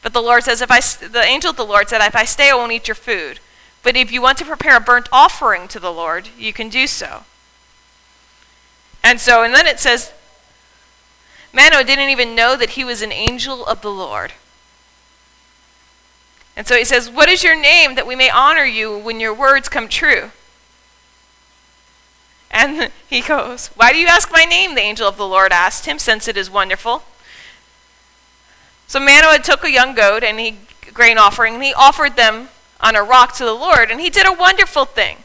But 0.00 0.14
the 0.14 0.22
Lord 0.22 0.42
says, 0.44 0.62
if 0.62 0.70
I, 0.70 0.80
the 1.06 1.22
angel 1.22 1.50
of 1.50 1.56
the 1.56 1.66
Lord 1.66 1.90
said, 1.90 2.00
If 2.00 2.16
I 2.16 2.24
stay, 2.24 2.50
I 2.50 2.54
won't 2.54 2.72
eat 2.72 2.88
your 2.88 2.94
food. 2.94 3.40
But 3.82 3.96
if 3.96 4.12
you 4.12 4.20
want 4.20 4.38
to 4.38 4.44
prepare 4.44 4.76
a 4.76 4.80
burnt 4.80 5.08
offering 5.12 5.68
to 5.68 5.80
the 5.80 5.92
Lord, 5.92 6.28
you 6.38 6.52
can 6.52 6.68
do 6.68 6.86
so. 6.86 7.24
And 9.02 9.20
so, 9.20 9.42
and 9.42 9.54
then 9.54 9.66
it 9.66 9.78
says, 9.78 10.12
Manoah 11.52 11.84
didn't 11.84 12.10
even 12.10 12.34
know 12.34 12.56
that 12.56 12.70
he 12.70 12.84
was 12.84 13.02
an 13.02 13.12
angel 13.12 13.64
of 13.64 13.80
the 13.80 13.90
Lord. 13.90 14.32
And 16.56 16.66
so 16.66 16.76
he 16.76 16.84
says, 16.84 17.08
What 17.08 17.28
is 17.28 17.44
your 17.44 17.58
name 17.58 17.94
that 17.94 18.06
we 18.06 18.16
may 18.16 18.30
honor 18.30 18.64
you 18.64 18.98
when 18.98 19.20
your 19.20 19.32
words 19.32 19.68
come 19.68 19.88
true? 19.88 20.32
And 22.50 22.90
he 23.08 23.20
goes, 23.20 23.68
Why 23.68 23.92
do 23.92 23.98
you 23.98 24.08
ask 24.08 24.30
my 24.32 24.44
name? 24.44 24.74
The 24.74 24.80
angel 24.80 25.08
of 25.08 25.16
the 25.16 25.26
Lord 25.26 25.52
asked 25.52 25.86
him, 25.86 25.98
since 25.98 26.28
it 26.28 26.36
is 26.36 26.50
wonderful. 26.50 27.04
So 28.88 28.98
Manoah 28.98 29.38
took 29.38 29.64
a 29.64 29.70
young 29.70 29.94
goat 29.94 30.24
and 30.24 30.40
he 30.40 30.58
grain 30.92 31.18
offering, 31.18 31.54
and 31.54 31.62
he 31.62 31.74
offered 31.74 32.16
them 32.16 32.48
on 32.80 32.96
a 32.96 33.02
rock 33.02 33.34
to 33.36 33.44
the 33.44 33.54
Lord, 33.54 33.90
and 33.90 34.00
he 34.00 34.10
did 34.10 34.26
a 34.26 34.32
wonderful 34.32 34.84
thing. 34.84 35.18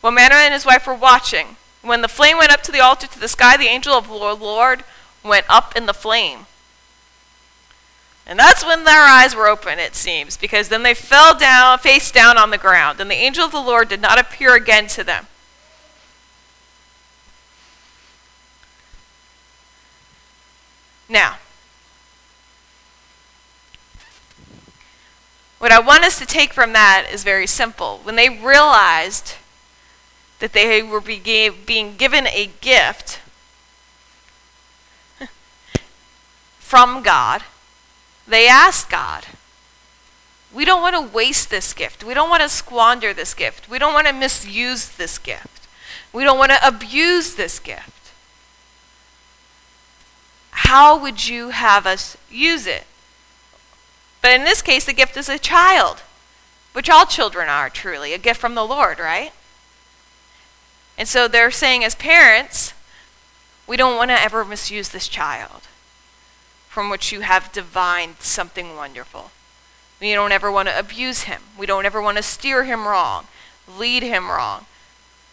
While 0.00 0.12
Manoah 0.12 0.38
and 0.38 0.54
his 0.54 0.66
wife 0.66 0.86
were 0.86 0.94
watching, 0.94 1.56
when 1.82 2.02
the 2.02 2.08
flame 2.08 2.38
went 2.38 2.52
up 2.52 2.62
to 2.62 2.72
the 2.72 2.80
altar 2.80 3.06
to 3.06 3.20
the 3.20 3.28
sky, 3.28 3.56
the 3.56 3.66
angel 3.66 3.94
of 3.94 4.08
the 4.08 4.14
Lord 4.14 4.84
went 5.22 5.46
up 5.48 5.76
in 5.76 5.86
the 5.86 5.94
flame. 5.94 6.46
And 8.26 8.38
that's 8.38 8.64
when 8.64 8.84
their 8.84 9.02
eyes 9.02 9.34
were 9.34 9.48
open, 9.48 9.78
it 9.78 9.94
seems, 9.94 10.36
because 10.36 10.68
then 10.68 10.84
they 10.84 10.94
fell 10.94 11.36
down, 11.36 11.78
face 11.78 12.10
down 12.10 12.38
on 12.38 12.50
the 12.50 12.58
ground, 12.58 13.00
and 13.00 13.10
the 13.10 13.14
angel 13.14 13.44
of 13.44 13.52
the 13.52 13.60
Lord 13.60 13.88
did 13.88 14.00
not 14.00 14.18
appear 14.18 14.54
again 14.54 14.86
to 14.88 15.02
them. 15.04 15.26
Now, 21.08 21.38
what 25.72 25.82
I 25.82 25.86
want 25.86 26.04
us 26.04 26.18
to 26.18 26.26
take 26.26 26.52
from 26.52 26.74
that 26.74 27.06
is 27.10 27.24
very 27.24 27.46
simple. 27.46 28.00
When 28.02 28.16
they 28.16 28.28
realized 28.28 29.36
that 30.40 30.52
they 30.52 30.82
were 30.82 31.00
being 31.00 31.96
given 31.96 32.26
a 32.26 32.50
gift 32.60 33.20
from 36.58 37.02
God, 37.02 37.44
they 38.28 38.48
asked 38.48 38.90
God. 38.90 39.24
We 40.52 40.66
don't 40.66 40.82
want 40.82 40.94
to 40.94 41.14
waste 41.14 41.48
this 41.48 41.72
gift. 41.72 42.04
We 42.04 42.12
don't 42.12 42.28
want 42.28 42.42
to 42.42 42.50
squander 42.50 43.14
this 43.14 43.32
gift. 43.32 43.70
We 43.70 43.78
don't 43.78 43.94
want 43.94 44.06
to 44.08 44.12
misuse 44.12 44.90
this 44.90 45.16
gift. 45.16 45.68
We 46.12 46.22
don't 46.22 46.36
want 46.36 46.52
to 46.52 46.66
abuse 46.66 47.36
this 47.36 47.58
gift. 47.58 48.12
How 50.50 51.00
would 51.00 51.28
you 51.28 51.48
have 51.48 51.86
us 51.86 52.18
use 52.30 52.66
it? 52.66 52.84
But 54.22 54.30
in 54.30 54.44
this 54.44 54.62
case, 54.62 54.86
the 54.86 54.92
gift 54.94 55.16
is 55.16 55.28
a 55.28 55.38
child, 55.38 56.02
which 56.72 56.88
all 56.88 57.04
children 57.04 57.48
are 57.48 57.68
truly, 57.68 58.14
a 58.14 58.18
gift 58.18 58.40
from 58.40 58.54
the 58.54 58.64
Lord, 58.64 58.98
right? 58.98 59.32
And 60.96 61.08
so 61.08 61.26
they're 61.28 61.50
saying, 61.50 61.84
as 61.84 61.94
parents, 61.96 62.72
we 63.66 63.76
don't 63.76 63.96
want 63.96 64.10
to 64.10 64.22
ever 64.22 64.44
misuse 64.44 64.88
this 64.88 65.08
child 65.08 65.62
from 66.68 66.88
which 66.88 67.12
you 67.12 67.20
have 67.20 67.52
divined 67.52 68.16
something 68.20 68.76
wonderful. 68.76 69.30
We 70.00 70.14
don't 70.14 70.32
ever 70.32 70.50
want 70.50 70.68
to 70.68 70.78
abuse 70.78 71.24
him. 71.24 71.42
We 71.58 71.66
don't 71.66 71.84
ever 71.84 72.00
want 72.00 72.16
to 72.16 72.22
steer 72.22 72.64
him 72.64 72.86
wrong, 72.86 73.26
lead 73.68 74.02
him 74.02 74.30
wrong. 74.30 74.66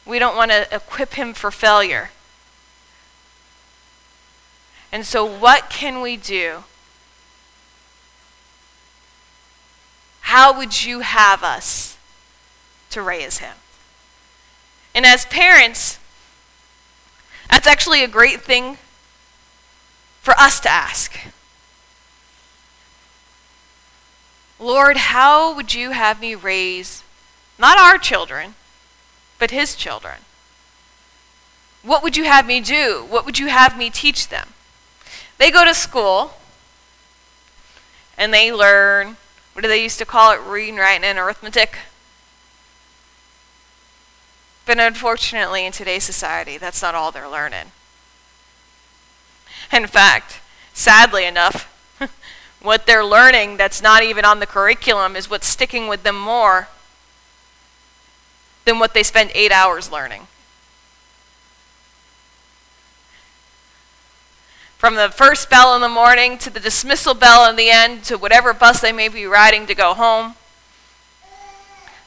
We 0.06 0.20
don't 0.20 0.36
want 0.36 0.52
to 0.52 0.68
equip 0.72 1.14
him 1.14 1.34
for 1.34 1.50
failure. 1.52 2.10
And 4.92 5.06
so, 5.06 5.24
what 5.24 5.70
can 5.70 6.02
we 6.02 6.18
do? 6.18 6.64
How 10.30 10.56
would 10.56 10.86
you 10.86 11.00
have 11.00 11.44
us 11.44 11.98
to 12.92 13.02
raise 13.02 13.40
him? 13.40 13.56
And 14.94 15.04
as 15.04 15.26
parents, 15.26 15.98
that's 17.50 17.66
actually 17.66 18.04
a 18.04 18.08
great 18.08 18.42
thing 18.42 18.78
for 20.22 20.36
us 20.38 20.60
to 20.60 20.70
ask. 20.70 21.20
Lord, 24.60 24.98
how 24.98 25.56
would 25.56 25.74
you 25.74 25.92
have 25.92 26.22
me 26.22 26.36
raise 26.36 27.04
not 27.58 27.80
our 27.80 27.98
children, 27.98 28.54
but 29.40 29.50
his 29.50 29.76
children? 29.76 30.20
What 31.82 32.04
would 32.04 32.16
you 32.16 32.26
have 32.26 32.46
me 32.46 32.60
do? 32.60 33.04
What 33.10 33.26
would 33.26 33.40
you 33.40 33.48
have 33.48 33.76
me 33.76 33.90
teach 33.90 34.28
them? 34.28 34.50
They 35.40 35.50
go 35.50 35.66
to 35.66 35.74
school 35.74 36.36
and 38.16 38.32
they 38.32 38.54
learn, 38.54 39.18
what 39.60 39.64
do 39.64 39.68
they 39.68 39.84
used 39.84 40.00
to 40.00 40.06
call 40.06 40.32
it? 40.32 40.40
Reading, 40.40 40.78
writing, 40.78 41.04
and 41.04 41.20
arithmetic. 41.20 41.80
But 44.66 44.80
unfortunately, 44.80 45.66
in 45.66 45.74
today's 45.74 46.06
society, 46.06 46.58
that's 46.58 46.82
not 46.82 46.96
all 46.96 47.12
they're 47.12 47.28
learning. 47.28 47.74
In 49.74 49.86
fact, 49.86 50.40
sadly 50.72 51.26
enough, 51.26 51.68
what 52.62 52.86
they're 52.86 53.04
learning 53.04 53.58
that's 53.58 53.82
not 53.82 54.02
even 54.02 54.24
on 54.24 54.40
the 54.40 54.46
curriculum 54.46 55.18
is 55.18 55.30
what's 55.30 55.48
sticking 55.48 55.90
with 55.90 56.04
them 56.04 56.18
more 56.18 56.70
than 58.64 58.80
what 58.80 58.94
they 58.94 59.04
spend 59.04 59.30
eight 59.36 59.52
hours 59.52 59.92
learning. 59.92 60.28
From 64.80 64.96
the 64.96 65.10
first 65.10 65.50
bell 65.50 65.76
in 65.76 65.82
the 65.82 65.90
morning 65.90 66.38
to 66.38 66.50
the 66.50 66.62
dismissal 66.62 67.14
bell 67.14 67.50
in 67.50 67.58
the 67.58 67.70
end 67.70 68.06
to 68.06 68.18
whatever 68.18 68.54
bus 68.54 68.80
they 68.80 68.94
may 68.94 69.10
be 69.10 69.26
riding 69.26 69.68
to 69.68 69.76
go 69.76 69.94
home, 69.94 70.36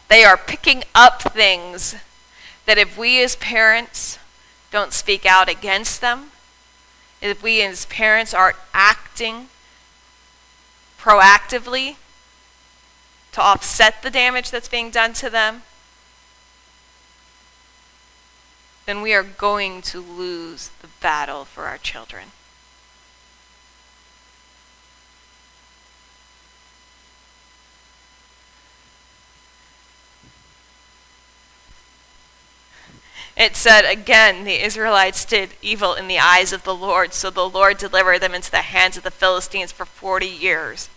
they 0.08 0.24
are 0.24 0.38
picking 0.38 0.82
up 0.94 1.20
things 1.20 1.94
that 2.64 2.78
if 2.78 2.96
we 2.96 3.22
as 3.22 3.36
parents 3.36 4.18
don't 4.70 4.94
speak 4.94 5.26
out 5.26 5.50
against 5.50 6.00
them, 6.00 6.30
if 7.20 7.42
we 7.42 7.60
as 7.60 7.84
parents 7.84 8.32
are 8.32 8.54
acting 8.72 9.48
proactively 10.98 11.96
to 13.32 13.42
offset 13.42 14.02
the 14.02 14.10
damage 14.10 14.50
that's 14.50 14.70
being 14.70 14.90
done 14.90 15.12
to 15.12 15.28
them, 15.28 15.60
then 18.86 19.02
we 19.02 19.12
are 19.12 19.22
going 19.22 19.82
to 19.82 20.00
lose 20.00 20.70
the 20.80 20.88
battle 21.02 21.44
for 21.44 21.64
our 21.64 21.76
children. 21.76 22.28
It 33.36 33.56
said 33.56 33.90
again, 33.90 34.44
the 34.44 34.62
Israelites 34.62 35.24
did 35.24 35.50
evil 35.62 35.94
in 35.94 36.06
the 36.06 36.18
eyes 36.18 36.52
of 36.52 36.64
the 36.64 36.74
Lord, 36.74 37.14
so 37.14 37.30
the 37.30 37.48
Lord 37.48 37.78
delivered 37.78 38.20
them 38.20 38.34
into 38.34 38.50
the 38.50 38.58
hands 38.58 38.96
of 38.96 39.02
the 39.02 39.10
Philistines 39.10 39.72
for 39.72 39.86
40 39.86 40.26
years. 40.26 40.90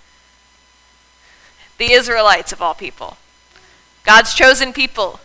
The 1.78 1.92
Israelites, 1.92 2.52
of 2.52 2.62
all 2.62 2.74
people, 2.74 3.18
God's 4.04 4.34
chosen 4.34 4.74
people. 4.74 5.20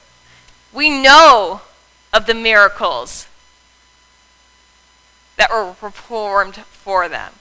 We 0.73 0.89
know 0.89 1.63
of 2.13 2.27
the 2.27 2.35
miracles 2.35 3.27
that 5.37 5.51
were 5.51 5.73
performed 5.73 6.57
for 6.57 7.09
them 7.09 7.35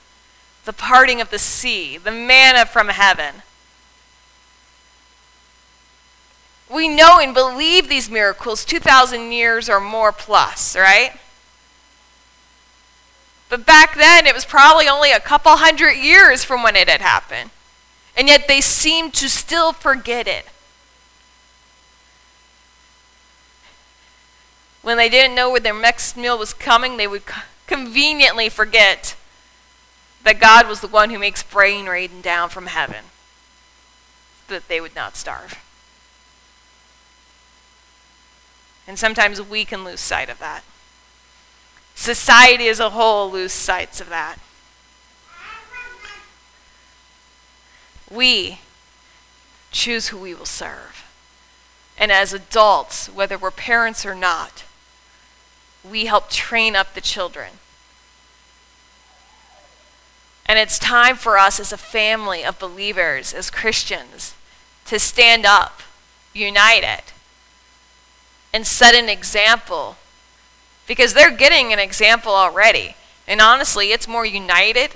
the 0.64 0.72
parting 0.72 1.20
of 1.20 1.30
the 1.30 1.38
sea, 1.38 1.96
the 1.96 2.10
manna 2.10 2.66
from 2.66 2.88
heaven. 2.88 3.42
We 6.72 6.88
know 6.88 7.18
and 7.18 7.34
believe 7.34 7.88
these 7.88 8.08
miracles 8.08 8.64
2,000 8.64 9.32
years 9.32 9.68
or 9.68 9.80
more 9.80 10.12
plus, 10.12 10.76
right? 10.76 11.12
But 13.48 13.66
back 13.66 13.96
then, 13.96 14.26
it 14.26 14.34
was 14.34 14.44
probably 14.44 14.86
only 14.86 15.10
a 15.10 15.18
couple 15.18 15.56
hundred 15.56 15.96
years 15.96 16.44
from 16.44 16.62
when 16.62 16.76
it 16.76 16.88
had 16.88 17.00
happened. 17.00 17.50
And 18.16 18.28
yet 18.28 18.46
they 18.46 18.60
seemed 18.60 19.14
to 19.14 19.28
still 19.28 19.72
forget 19.72 20.28
it. 20.28 20.46
When 24.82 24.96
they 24.96 25.08
didn't 25.08 25.34
know 25.34 25.50
where 25.50 25.60
their 25.60 25.74
next 25.74 26.16
meal 26.16 26.38
was 26.38 26.54
coming, 26.54 26.96
they 26.96 27.08
would 27.08 27.22
conveniently 27.66 28.48
forget 28.48 29.16
that 30.22 30.40
God 30.40 30.68
was 30.68 30.80
the 30.80 30.88
one 30.88 31.10
who 31.10 31.18
makes 31.18 31.44
rain 31.52 31.86
rain 31.86 32.20
down 32.20 32.48
from 32.48 32.66
heaven, 32.66 33.04
so 34.46 34.54
that 34.54 34.68
they 34.68 34.80
would 34.80 34.94
not 34.94 35.16
starve. 35.16 35.58
And 38.86 38.98
sometimes 38.98 39.40
we 39.40 39.64
can 39.64 39.84
lose 39.84 40.00
sight 40.00 40.28
of 40.28 40.38
that. 40.38 40.62
Society 41.94 42.68
as 42.68 42.80
a 42.80 42.90
whole 42.90 43.30
lose 43.30 43.52
sights 43.52 44.00
of 44.00 44.08
that. 44.08 44.38
We 48.10 48.60
choose 49.70 50.08
who 50.08 50.18
we 50.18 50.34
will 50.34 50.46
serve. 50.46 51.06
And 51.96 52.10
as 52.10 52.32
adults, 52.32 53.08
whether 53.08 53.36
we're 53.36 53.50
parents 53.50 54.06
or 54.06 54.14
not, 54.14 54.64
we 55.88 56.06
help 56.06 56.30
train 56.30 56.74
up 56.74 56.94
the 56.94 57.00
children. 57.00 57.52
And 60.46 60.58
it's 60.58 60.78
time 60.78 61.16
for 61.16 61.38
us 61.38 61.60
as 61.60 61.72
a 61.72 61.76
family 61.76 62.44
of 62.44 62.58
believers, 62.58 63.32
as 63.32 63.50
Christians, 63.50 64.34
to 64.86 64.98
stand 64.98 65.46
up, 65.46 65.82
united, 66.34 67.02
and 68.52 68.66
set 68.66 68.94
an 68.94 69.08
example. 69.08 69.96
Because 70.86 71.14
they're 71.14 71.30
getting 71.30 71.72
an 71.72 71.78
example 71.78 72.32
already. 72.32 72.96
And 73.26 73.40
honestly, 73.40 73.92
it's 73.92 74.08
more 74.08 74.26
united 74.26 74.90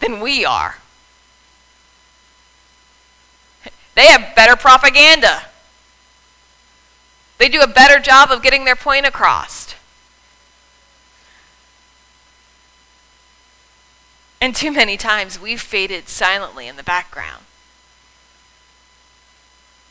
than 0.00 0.20
we 0.20 0.44
are. 0.44 0.78
They 3.94 4.06
have 4.06 4.34
better 4.34 4.56
propaganda. 4.56 5.42
They 7.38 7.48
do 7.48 7.60
a 7.60 7.66
better 7.66 7.98
job 7.98 8.30
of 8.30 8.42
getting 8.42 8.64
their 8.64 8.76
point 8.76 9.06
across. 9.06 9.74
And 14.40 14.54
too 14.54 14.70
many 14.72 14.96
times 14.96 15.40
we've 15.40 15.60
faded 15.60 16.08
silently 16.08 16.68
in 16.68 16.76
the 16.76 16.82
background. 16.82 17.44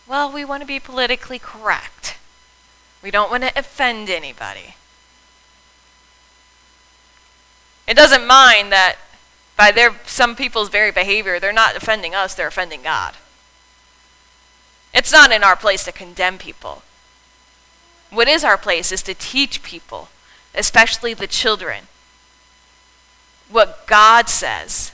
Well, 0.08 0.32
we 0.32 0.46
want 0.46 0.62
to 0.62 0.68
be 0.68 0.80
politically 0.80 1.38
correct. 1.38 2.17
We 3.02 3.12
don't 3.12 3.30
want 3.30 3.44
to 3.44 3.58
offend 3.58 4.10
anybody. 4.10 4.76
It 7.88 7.96
doesn't 7.96 8.28
mind 8.28 8.72
that 8.72 8.98
by 9.56 9.72
their 9.72 9.96
some 10.06 10.36
people's 10.36 10.70
very 10.70 10.92
behavior, 10.92 11.40
they're 11.40 11.54
not 11.54 11.76
offending 11.76 12.14
us, 12.14 12.36
they're 12.36 12.48
offending 12.48 12.82
God. 12.84 13.16
It's 14.94 15.12
not 15.12 15.32
in 15.32 15.44
our 15.44 15.56
place 15.56 15.84
to 15.86 15.92
condemn 15.92 16.38
people. 16.38 16.84
What 18.10 18.28
is 18.28 18.44
our 18.44 18.58
place 18.58 18.92
is 18.92 19.02
to 19.04 19.14
teach 19.14 19.64
people, 19.64 20.10
especially 20.56 21.14
the 21.14 21.28
children, 21.28 21.86
what 23.50 23.88
God 23.88 24.30
says 24.30 24.92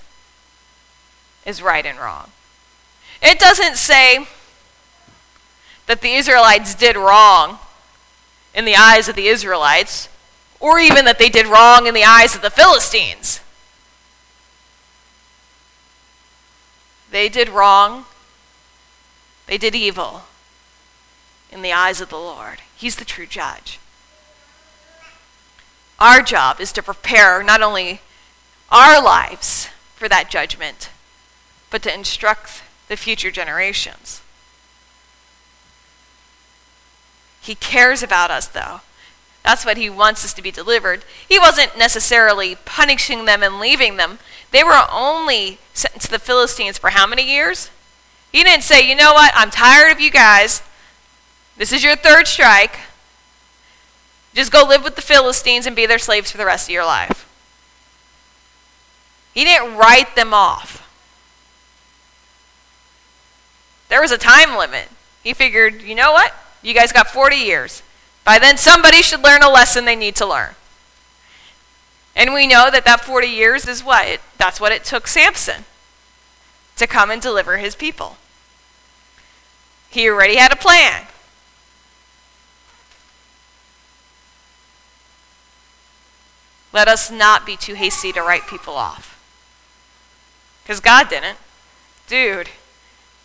is 1.46 1.62
right 1.62 1.86
and 1.86 2.00
wrong. 2.00 2.32
It 3.22 3.40
doesn't 3.40 3.78
say 3.78 4.28
that 5.88 6.02
the 6.02 6.14
Israelites 6.14 6.76
did 6.76 6.96
wrong 6.96 7.60
in 8.54 8.66
the 8.66 8.76
eyes 8.76 9.08
of 9.08 9.16
the 9.16 9.28
Israelites, 9.28 10.10
or 10.60 10.80
even 10.80 11.06
that 11.06 11.20
they 11.20 11.30
did 11.30 11.48
wrong 11.48 11.88
in 11.88 11.94
the 11.94 12.04
eyes 12.04 12.36
of 12.36 12.42
the 12.42 12.50
Philistines. 12.50 13.40
They 17.12 17.30
did 17.30 17.50
wrong 17.50 18.06
they 19.46 19.58
did 19.60 19.76
evil 19.76 20.24
in 21.52 21.62
the 21.62 21.72
eyes 21.72 22.02
of 22.02 22.10
the 22.10 22.18
Lord. 22.18 22.62
He's 22.76 22.96
the 22.96 23.06
true 23.06 23.28
judge. 23.28 23.80
Our 26.00 26.24
job 26.24 26.60
is 26.60 26.72
to 26.72 26.82
prepare 26.82 27.44
not 27.44 27.62
only 27.62 28.02
our 28.70 29.00
lives 29.00 29.70
for 29.96 30.10
that 30.10 30.32
judgment, 30.32 30.90
but 31.70 31.84
to 31.84 31.94
instruct 31.94 32.64
the 32.88 32.98
future 32.98 33.30
generations. 33.30 34.23
He 37.44 37.56
cares 37.56 38.02
about 38.02 38.32
us, 38.32 38.48
though. 38.48 38.80
That's 39.44 39.66
what 39.66 39.76
he 39.76 39.90
wants 39.90 40.24
us 40.24 40.34
to 40.34 40.42
be 40.42 40.52
delivered. 40.52 41.04
He 41.28 41.38
wasn't 41.38 41.78
necessarily 41.78 42.56
punishing 42.56 43.26
them 43.26 43.44
and 43.44 43.60
leaving 43.60 43.98
them. 43.98 44.20
They 44.52 44.64
were 44.64 44.86
only 44.90 45.58
sent 45.74 46.02
to 46.02 46.10
the 46.10 46.20
Philistines 46.20 46.78
for 46.78 46.92
how 46.92 47.06
many 47.06 47.30
years? 47.30 47.70
He 48.32 48.44
didn't 48.44 48.64
say, 48.64 48.88
you 48.88 48.96
know 48.96 49.14
what, 49.14 49.34
I'm 49.36 49.52
tired 49.52 49.92
of 49.92 50.00
you 50.00 50.10
guys. 50.10 50.64
This 51.58 51.74
is 51.74 51.84
your 51.84 51.98
third 51.98 52.28
strike. 52.28 52.78
Just 54.34 54.52
go 54.52 54.64
live 54.64 54.84
with 54.84 54.96
the 54.96 55.02
Philistines 55.02 55.68
and 55.68 55.76
be 55.76 55.86
their 55.86 56.00
slaves 56.00 56.32
for 56.32 56.38
the 56.38 56.46
rest 56.46 56.70
of 56.70 56.74
your 56.74 56.86
life. 56.86 57.30
He 59.34 59.44
didn't 59.44 59.76
write 59.76 60.16
them 60.16 60.34
off. 60.34 60.80
There 63.90 64.02
was 64.02 64.12
a 64.12 64.18
time 64.18 64.58
limit. 64.58 64.88
He 65.24 65.34
figured, 65.34 65.82
you 65.82 65.94
know 65.94 66.14
what? 66.14 66.34
You 66.64 66.74
guys 66.74 66.92
got 66.92 67.08
40 67.08 67.36
years. 67.36 67.84
By 68.24 68.40
then, 68.40 68.58
somebody 68.58 69.02
should 69.02 69.22
learn 69.22 69.44
a 69.44 69.50
lesson 69.50 69.86
they 69.86 69.96
need 69.96 70.16
to 70.16 70.26
learn. 70.26 70.56
And 72.16 72.34
we 72.34 72.48
know 72.48 72.72
that 72.72 72.86
that 72.86 73.02
40 73.02 73.28
years 73.28 73.68
is 73.68 73.84
what? 73.84 74.08
It, 74.08 74.22
that's 74.38 74.62
what 74.62 74.72
it 74.72 74.84
took 74.84 75.08
Samson 75.08 75.66
to 76.78 76.88
come 76.88 77.12
and 77.12 77.22
deliver 77.22 77.58
his 77.58 77.76
people. 77.76 78.18
He 79.90 80.10
already 80.10 80.38
had 80.38 80.52
a 80.52 80.56
plan. 80.56 81.06
Let 86.72 86.88
us 86.88 87.12
not 87.12 87.46
be 87.46 87.56
too 87.56 87.76
hasty 87.76 88.12
to 88.14 88.22
write 88.22 88.48
people 88.48 88.74
off. 88.74 89.20
Because 90.64 90.80
God 90.80 91.10
didn't. 91.10 91.38
Dude, 92.08 92.50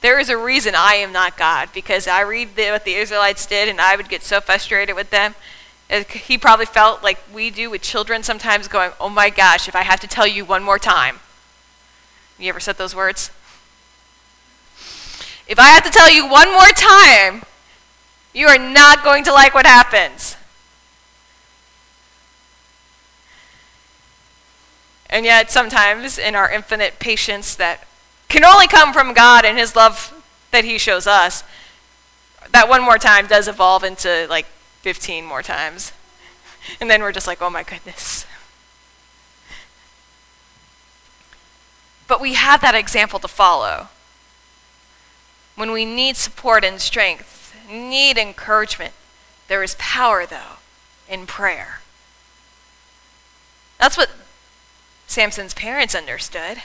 there 0.01 0.21
is 0.21 0.29
a 0.29 0.37
reason 0.37 0.75
I 0.77 0.95
am 0.95 1.13
not 1.13 1.37
God. 1.37 1.71
Because 1.75 2.07
I 2.07 2.21
read 2.23 2.55
the, 2.57 2.71
what 2.71 2.85
the 2.85 2.95
Israelites 2.95 3.47
did 3.47 3.69
and 3.69 3.81
I 3.81 3.97
would 3.97 4.09
get 4.09 4.23
so 4.23 4.41
frustrated 4.41 4.95
with 4.95 5.11
them. 5.11 5.35
He 6.11 6.37
probably 6.37 6.67
felt 6.67 7.03
like 7.03 7.19
we 7.33 7.51
do 7.51 7.71
with 7.71 7.81
children 7.81 8.23
sometimes, 8.23 8.69
going, 8.69 8.91
Oh 9.01 9.09
my 9.09 9.31
gosh, 9.31 9.69
if 9.69 9.75
I 9.75 9.83
have 9.83 10.01
to 10.01 10.07
tell 10.07 10.27
you 10.27 10.45
one 10.45 10.63
more 10.63 10.79
time. 10.79 11.21
You 12.39 12.51
ever 12.51 12.61
said 12.61 12.77
those 12.77 12.95
words? 12.95 13.31
If 15.49 15.59
I 15.59 15.69
have 15.69 15.83
to 15.85 15.91
tell 15.91 16.11
you 16.11 16.29
one 16.29 16.53
more 16.53 16.69
time 16.69 17.43
You 18.35 18.47
are 18.47 18.59
not 18.59 19.03
going 19.03 19.25
to 19.25 19.33
like 19.33 19.55
what 19.55 19.67
happens. 19.67 20.37
And 25.11 25.25
yet, 25.25 25.51
sometimes 25.51 26.19
in 26.19 26.35
our 26.35 26.51
infinite 26.51 26.99
patience 26.99 27.55
that 27.57 27.88
can 28.29 28.45
only 28.45 28.67
come 28.67 28.93
from 28.93 29.15
God 29.15 29.45
and 29.45 29.59
His 29.59 29.75
love 29.75 30.15
that 30.51 30.65
He 30.65 30.79
shows 30.79 31.07
us, 31.07 31.45
that 32.53 32.69
one 32.69 32.83
more 32.83 32.99
time 32.99 33.27
does 33.27 33.49
evolve 33.49 33.85
into 33.85 34.27
like 34.29 34.47
15 34.83 35.25
more 35.25 35.43
times. 35.43 35.93
And 36.81 36.91
then 36.91 37.03
we're 37.03 37.13
just 37.13 37.27
like, 37.27 37.41
oh 37.41 37.51
my 37.51 37.63
goodness. 37.63 38.27
But 42.07 42.21
we 42.21 42.35
have 42.35 42.61
that 42.63 42.75
example 42.75 43.19
to 43.19 43.29
follow. 43.29 43.89
When 45.57 45.73
we 45.73 45.85
need 45.85 46.17
support 46.17 46.65
and 46.65 46.81
strength, 46.81 47.55
need 47.71 48.17
encouragement, 48.17 48.95
there 49.49 49.63
is 49.63 49.77
power, 49.79 50.25
though, 50.25 50.57
in 51.09 51.27
prayer. 51.27 51.81
That's 53.79 53.97
what 53.97 54.11
Samson's 55.07 55.55
parents 55.55 55.95
understood. 55.95 56.63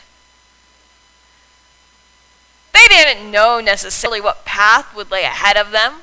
They 2.73 2.87
didn't 2.87 3.31
know 3.31 3.59
necessarily 3.59 4.19
what 4.19 4.45
path 4.45 4.95
would 4.95 5.11
lay 5.11 5.23
ahead 5.23 5.57
of 5.57 5.71
them, 5.71 6.01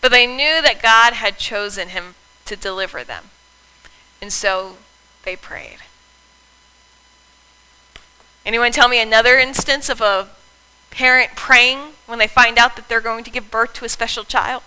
but 0.00 0.10
they 0.10 0.26
knew 0.26 0.60
that 0.62 0.82
God 0.82 1.12
had 1.12 1.38
chosen 1.38 1.90
him 1.90 2.14
to 2.46 2.56
deliver 2.56 3.04
them. 3.04 3.30
And 4.20 4.32
so 4.32 4.76
they 5.24 5.36
prayed. 5.36 5.78
Anyone 8.44 8.72
tell 8.72 8.88
me 8.88 9.00
another 9.00 9.38
instance 9.38 9.88
of 9.88 10.00
a 10.00 10.28
parent 10.90 11.36
praying 11.36 11.92
when 12.06 12.18
they 12.18 12.26
find 12.26 12.58
out 12.58 12.74
that 12.76 12.88
they're 12.88 13.00
going 13.00 13.24
to 13.24 13.30
give 13.30 13.50
birth 13.50 13.74
to 13.74 13.84
a 13.84 13.88
special 13.88 14.24
child? 14.24 14.62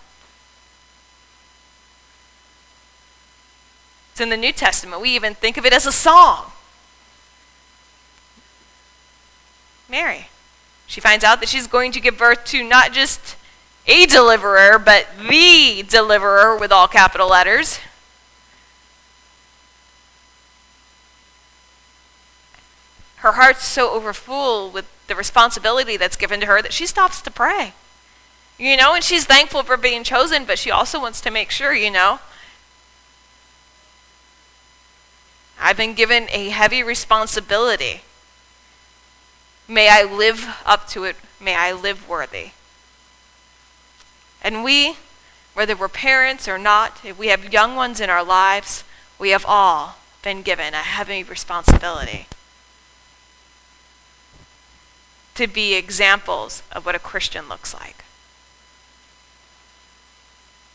It's 4.11 4.21
in 4.21 4.29
the 4.29 4.37
New 4.37 4.53
Testament. 4.53 5.01
We 5.01 5.09
even 5.09 5.35
think 5.35 5.57
of 5.57 5.65
it 5.65 5.73
as 5.73 5.85
a 5.85 5.91
song. 5.91 6.53
Mary. 9.89 10.29
She 10.87 11.01
finds 11.01 11.23
out 11.23 11.39
that 11.39 11.49
she's 11.49 11.67
going 11.67 11.91
to 11.93 11.99
give 11.99 12.17
birth 12.17 12.45
to 12.45 12.63
not 12.63 12.93
just 12.93 13.35
a 13.87 14.05
deliverer, 14.05 14.79
but 14.79 15.07
the 15.17 15.83
deliverer 15.87 16.57
with 16.57 16.71
all 16.71 16.87
capital 16.87 17.29
letters. 17.29 17.79
Her 23.17 23.33
heart's 23.33 23.65
so 23.65 23.91
overfull 23.91 24.69
with 24.69 24.85
the 25.07 25.15
responsibility 25.15 25.97
that's 25.97 26.15
given 26.15 26.39
to 26.41 26.45
her 26.45 26.61
that 26.61 26.73
she 26.73 26.85
stops 26.85 27.21
to 27.21 27.31
pray. 27.31 27.73
You 28.57 28.77
know, 28.77 28.93
and 28.93 29.03
she's 29.03 29.25
thankful 29.25 29.63
for 29.63 29.77
being 29.77 30.03
chosen, 30.03 30.45
but 30.45 30.57
she 30.59 30.71
also 30.71 30.99
wants 30.99 31.21
to 31.21 31.31
make 31.31 31.51
sure, 31.51 31.73
you 31.73 31.91
know, 31.91 32.19
I've 35.59 35.77
been 35.77 35.93
given 35.93 36.27
a 36.31 36.49
heavy 36.49 36.83
responsibility. 36.83 38.01
May 39.67 39.89
I 39.89 40.03
live 40.03 40.47
up 40.65 40.87
to 40.89 41.03
it. 41.05 41.15
May 41.39 41.55
I 41.55 41.71
live 41.71 42.07
worthy. 42.07 42.51
And 44.41 44.63
we, 44.63 44.97
whether 45.53 45.75
we're 45.75 45.87
parents 45.87 46.47
or 46.47 46.57
not, 46.57 47.03
if 47.03 47.17
we 47.17 47.27
have 47.27 47.51
young 47.51 47.75
ones 47.75 47.99
in 47.99 48.09
our 48.09 48.23
lives, 48.23 48.83
we 49.17 49.29
have 49.29 49.45
all 49.47 49.95
been 50.21 50.41
given 50.41 50.73
a 50.73 50.77
heavy 50.77 51.23
responsibility 51.23 52.27
to 55.35 55.47
be 55.47 55.75
examples 55.75 56.63
of 56.71 56.85
what 56.85 56.95
a 56.95 56.99
Christian 56.99 57.49
looks 57.49 57.73
like. 57.73 58.03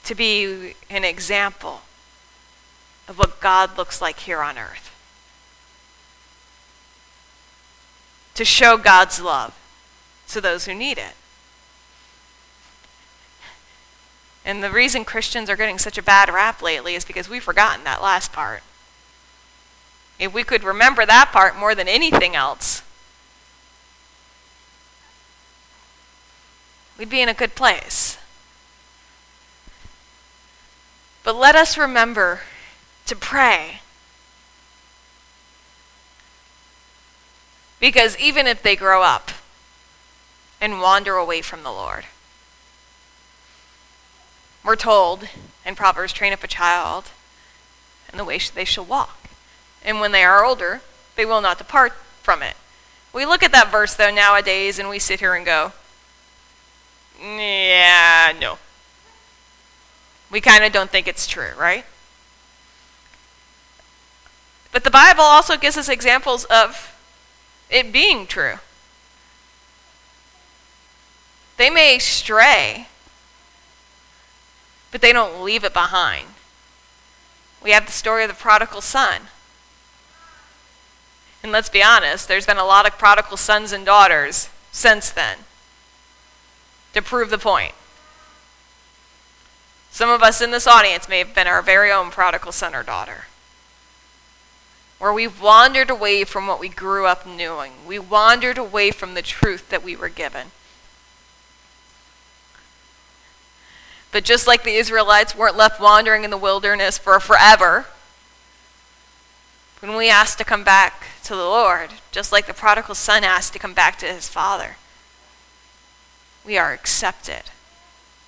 To 0.05 0.15
be 0.15 0.75
an 0.89 1.05
example 1.05 1.83
of 3.09 3.19
what 3.19 3.41
God 3.41 3.77
looks 3.77 4.01
like 4.01 4.21
here 4.21 4.41
on 4.41 4.59
earth. 4.59 4.95
To 8.35 8.45
show 8.45 8.77
God's 8.77 9.21
love 9.21 9.55
to 10.29 10.41
those 10.41 10.65
who 10.65 10.75
need 10.75 10.99
it. 10.99 11.15
And 14.45 14.63
the 14.63 14.71
reason 14.71 15.05
Christians 15.05 15.51
are 15.51 15.57
getting 15.57 15.79
such 15.79 15.99
a 15.99 16.03
bad 16.03 16.33
rap 16.33 16.63
lately 16.63 16.95
is 16.95 17.05
because 17.05 17.29
we've 17.29 17.43
forgotten 17.43 17.85
that 17.85 18.03
last 18.03 18.33
part. 18.33 18.63
If 20.19 20.33
we 20.33 20.43
could 20.43 20.65
remember 20.65 21.05
that 21.07 21.31
part 21.33 21.57
more 21.57 21.75
than 21.75 21.89
anything 21.89 22.35
else, 22.35 22.83
we'd 26.99 27.11
be 27.11 27.21
in 27.21 27.29
a 27.29 27.35
good 27.35 27.55
place. 27.55 28.19
But 31.23 31.37
let 31.37 31.55
us 31.55 31.77
remember 31.77 32.41
to 33.07 33.17
pray. 33.17 33.80
Because 37.81 38.17
even 38.19 38.47
if 38.47 38.63
they 38.63 38.77
grow 38.77 39.03
up 39.03 39.31
and 40.61 40.81
wander 40.81 41.17
away 41.17 41.41
from 41.41 41.63
the 41.63 41.71
Lord, 41.71 42.05
we're 44.63 44.77
told 44.77 45.27
in 45.65 45.75
Proverbs 45.75 46.13
train 46.13 46.35
up 46.35 46.45
a 46.45 46.49
child 46.49 47.07
in 48.13 48.19
the 48.19 48.25
way 48.25 48.39
they 48.55 48.67
shall 48.67 48.85
walk. 48.85 49.31
And 49.83 50.01
when 50.01 50.13
they 50.13 50.23
are 50.23 50.45
older, 50.45 50.83
they 51.17 51.25
will 51.25 51.41
not 51.41 51.59
depart 51.59 51.93
from 52.23 52.43
it. 52.43 52.55
We 53.13 53.25
look 53.25 53.43
at 53.43 53.53
that 53.53 53.73
verse, 53.73 53.95
though, 53.95 54.15
nowadays, 54.15 54.79
and 54.79 54.89
we 54.89 54.99
sit 54.99 55.21
here 55.21 55.35
and 55.35 55.45
go, 55.45 55.73
yeah, 57.21 58.33
no. 58.39 58.59
We 60.31 60.41
kind 60.41 60.63
of 60.65 60.73
don't 60.73 60.91
think 60.91 61.09
it's 61.09 61.27
true, 61.27 61.51
right? 61.59 61.85
But 64.71 64.85
the 64.85 64.91
Bible 64.91 65.23
also 65.23 65.57
gives 65.57 65.77
us 65.77 65.89
examples 65.89 66.45
of 66.45 66.97
it 67.71 67.93
being 67.93 68.27
true. 68.27 68.57
They 71.57 71.71
may 71.71 71.99
stray, 71.99 72.89
but 74.91 75.01
they 75.01 75.13
don't 75.13 75.43
leave 75.43 75.63
it 75.63 75.73
behind. 75.73 76.27
We 77.63 77.71
have 77.73 77.87
the 77.87 77.93
story 77.93 78.25
of 78.25 78.31
the 78.31 78.35
prodigal 78.35 78.81
son. 78.81 79.23
And 81.43 81.53
let's 81.53 81.69
be 81.69 81.83
honest, 81.83 82.29
there's 82.29 82.47
been 82.47 82.59
a 82.59 82.65
lot 82.65 82.87
of 82.87 82.99
prodigal 82.99 83.37
sons 83.37 83.73
and 83.73 83.87
daughters 83.87 84.49
since 84.73 85.11
then 85.11 85.39
to 86.95 87.03
prove 87.03 87.31
the 87.31 87.39
point. 87.39 87.75
Some 89.91 90.11
of 90.11 90.23
us 90.23 90.41
in 90.41 90.51
this 90.51 90.67
audience 90.67 91.09
may 91.09 91.19
have 91.19 91.35
been 91.35 91.47
our 91.47 91.63
very 91.63 91.91
own 91.91 92.11
prodigal 92.11 92.53
son 92.53 92.75
or 92.75 92.83
daughter 92.83 93.27
where 95.01 95.15
we 95.15 95.27
wandered 95.27 95.89
away 95.89 96.25
from 96.25 96.47
what 96.47 96.61
we 96.61 96.69
grew 96.69 97.07
up 97.07 97.27
knowing. 97.27 97.73
We 97.87 97.99
wandered 97.99 98.59
away 98.59 98.91
from 98.91 99.15
the 99.15 99.23
truth 99.23 99.71
that 99.71 99.83
we 99.83 99.97
were 99.97 100.11
given. 100.11 100.49
But 104.13 104.25
just 104.25 104.47
like 104.47 104.63
the 104.63 104.75
Israelites 104.75 105.35
weren't 105.35 105.57
left 105.57 105.81
wandering 105.81 106.23
in 106.23 106.31
the 106.31 106.37
wilderness 106.37 106.99
for 106.99 107.19
forever, 107.19 107.87
when 109.81 109.97
we 109.97 110.11
asked 110.11 110.37
to 110.37 110.45
come 110.45 110.65
back 110.65 111.05
to 111.25 111.31
the 111.31 111.45
Lord, 111.45 111.93
just 112.13 112.31
like 112.31 112.47
the 112.47 112.53
prodigal 112.53 112.95
son 112.95 113.25
asked 113.25 113.55
to 113.55 113.59
come 113.59 113.73
back 113.73 113.99
to 114.01 114.07
his 114.07 114.29
father, 114.29 114.77
we 116.45 116.59
are 116.59 116.75
accepted 116.75 117.45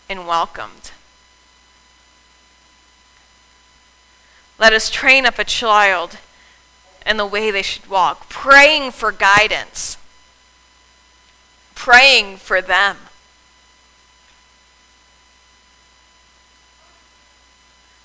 and 0.09 0.27
welcomed. 0.27 0.93
Let 4.59 4.73
us 4.73 4.89
train 4.89 5.27
up 5.27 5.39
a 5.39 5.45
child 5.45 6.17
and 7.05 7.19
the 7.19 7.27
way 7.27 7.51
they 7.51 7.63
should 7.63 7.89
walk, 7.89 8.29
praying 8.29 8.93
for 8.93 9.13
guidance, 9.13 9.97
praying 11.75 12.37
for 12.37 12.61
them. 12.61 12.97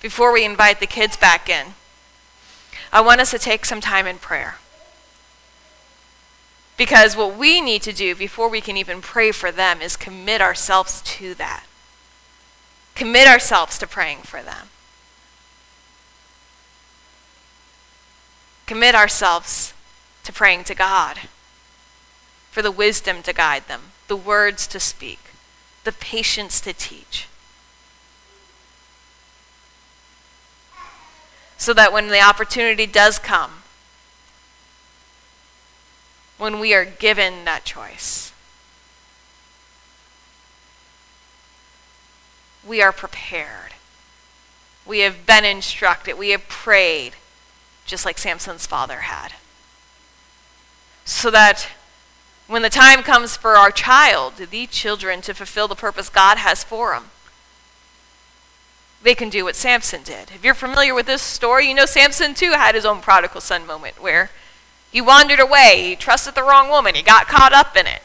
Before 0.02 0.32
we 0.32 0.46
invite 0.46 0.80
the 0.80 0.88
kids 0.88 1.18
back 1.18 1.50
in, 1.50 1.74
I 2.92 3.02
want 3.02 3.22
us 3.22 3.32
to 3.32 3.40
take 3.40 3.66
some 3.66 3.82
time 3.82 4.08
in 4.08 4.18
prayer. 4.18 4.58
Because 6.78 7.18
what 7.18 7.36
we 7.36 7.60
need 7.60 7.82
to 7.82 7.92
do 7.92 8.14
before 8.14 8.50
we 8.50 8.62
can 8.62 8.78
even 8.78 9.02
pray 9.02 9.32
for 9.32 9.52
them 9.52 9.82
is 9.82 9.98
commit 9.98 10.42
ourselves 10.42 11.02
to 11.02 11.34
that. 11.36 11.66
Commit 12.94 13.28
ourselves 13.28 13.80
to 13.80 13.88
praying 13.88 14.20
for 14.20 14.42
them. 14.42 14.70
Commit 18.68 18.94
ourselves 18.94 19.74
to 20.24 20.32
praying 20.32 20.66
to 20.66 20.76
God 20.76 21.18
for 22.52 22.62
the 22.62 22.72
wisdom 22.72 23.24
to 23.24 23.34
guide 23.34 23.68
them, 23.68 23.82
the 24.08 24.16
words 24.16 24.68
to 24.68 24.80
speak, 24.80 25.20
the 25.84 25.92
patience 25.92 26.62
to 26.62 26.74
teach. 26.74 27.28
So 31.58 31.74
that 31.74 31.92
when 31.92 32.10
the 32.10 32.22
opportunity 32.22 32.86
does 32.86 33.18
come, 33.18 33.64
when 36.38 36.60
we 36.60 36.74
are 36.76 36.86
given 36.86 37.46
that 37.46 37.66
choice, 37.66 38.32
we 42.66 42.82
are 42.82 42.92
prepared. 42.92 43.74
We 44.86 45.00
have 45.00 45.26
been 45.26 45.46
instructed. 45.46 46.18
We 46.18 46.30
have 46.30 46.48
prayed, 46.48 47.14
just 47.88 48.06
like 48.06 48.20
Samson's 48.20 48.68
father 48.68 49.00
had. 49.00 49.34
So 51.06 51.32
that 51.32 51.70
when 52.46 52.62
the 52.62 52.70
time 52.70 53.02
comes 53.02 53.36
for 53.36 53.56
our 53.56 53.72
child, 53.72 54.34
the 54.38 54.68
children, 54.68 55.22
to 55.22 55.34
fulfill 55.34 55.68
the 55.68 55.76
purpose 55.76 56.10
God 56.10 56.38
has 56.38 56.64
for 56.64 56.94
them, 56.94 57.06
they 59.02 59.16
can 59.16 59.30
do 59.30 59.46
what 59.46 59.56
Samson 59.56 60.04
did. 60.04 60.32
If 60.32 60.44
you're 60.44 60.54
familiar 60.54 60.94
with 60.94 61.06
this 61.06 61.22
story, 61.22 61.68
you 61.68 61.74
know 61.74 61.86
Samson 61.86 62.34
too 62.34 62.52
had 62.52 62.76
his 62.76 62.86
own 62.86 63.00
prodigal 63.00 63.42
son 63.42 63.66
moment 63.66 64.02
where 64.02 64.32
he 64.92 65.02
wandered 65.02 65.40
away, 65.40 65.90
he 65.90 65.96
trusted 65.96 66.36
the 66.36 66.44
wrong 66.44 66.70
woman, 66.70 66.96
he 66.96 67.02
got 67.02 67.28
caught 67.28 67.54
up 67.54 67.76
in 67.78 67.88
it. 67.88 68.02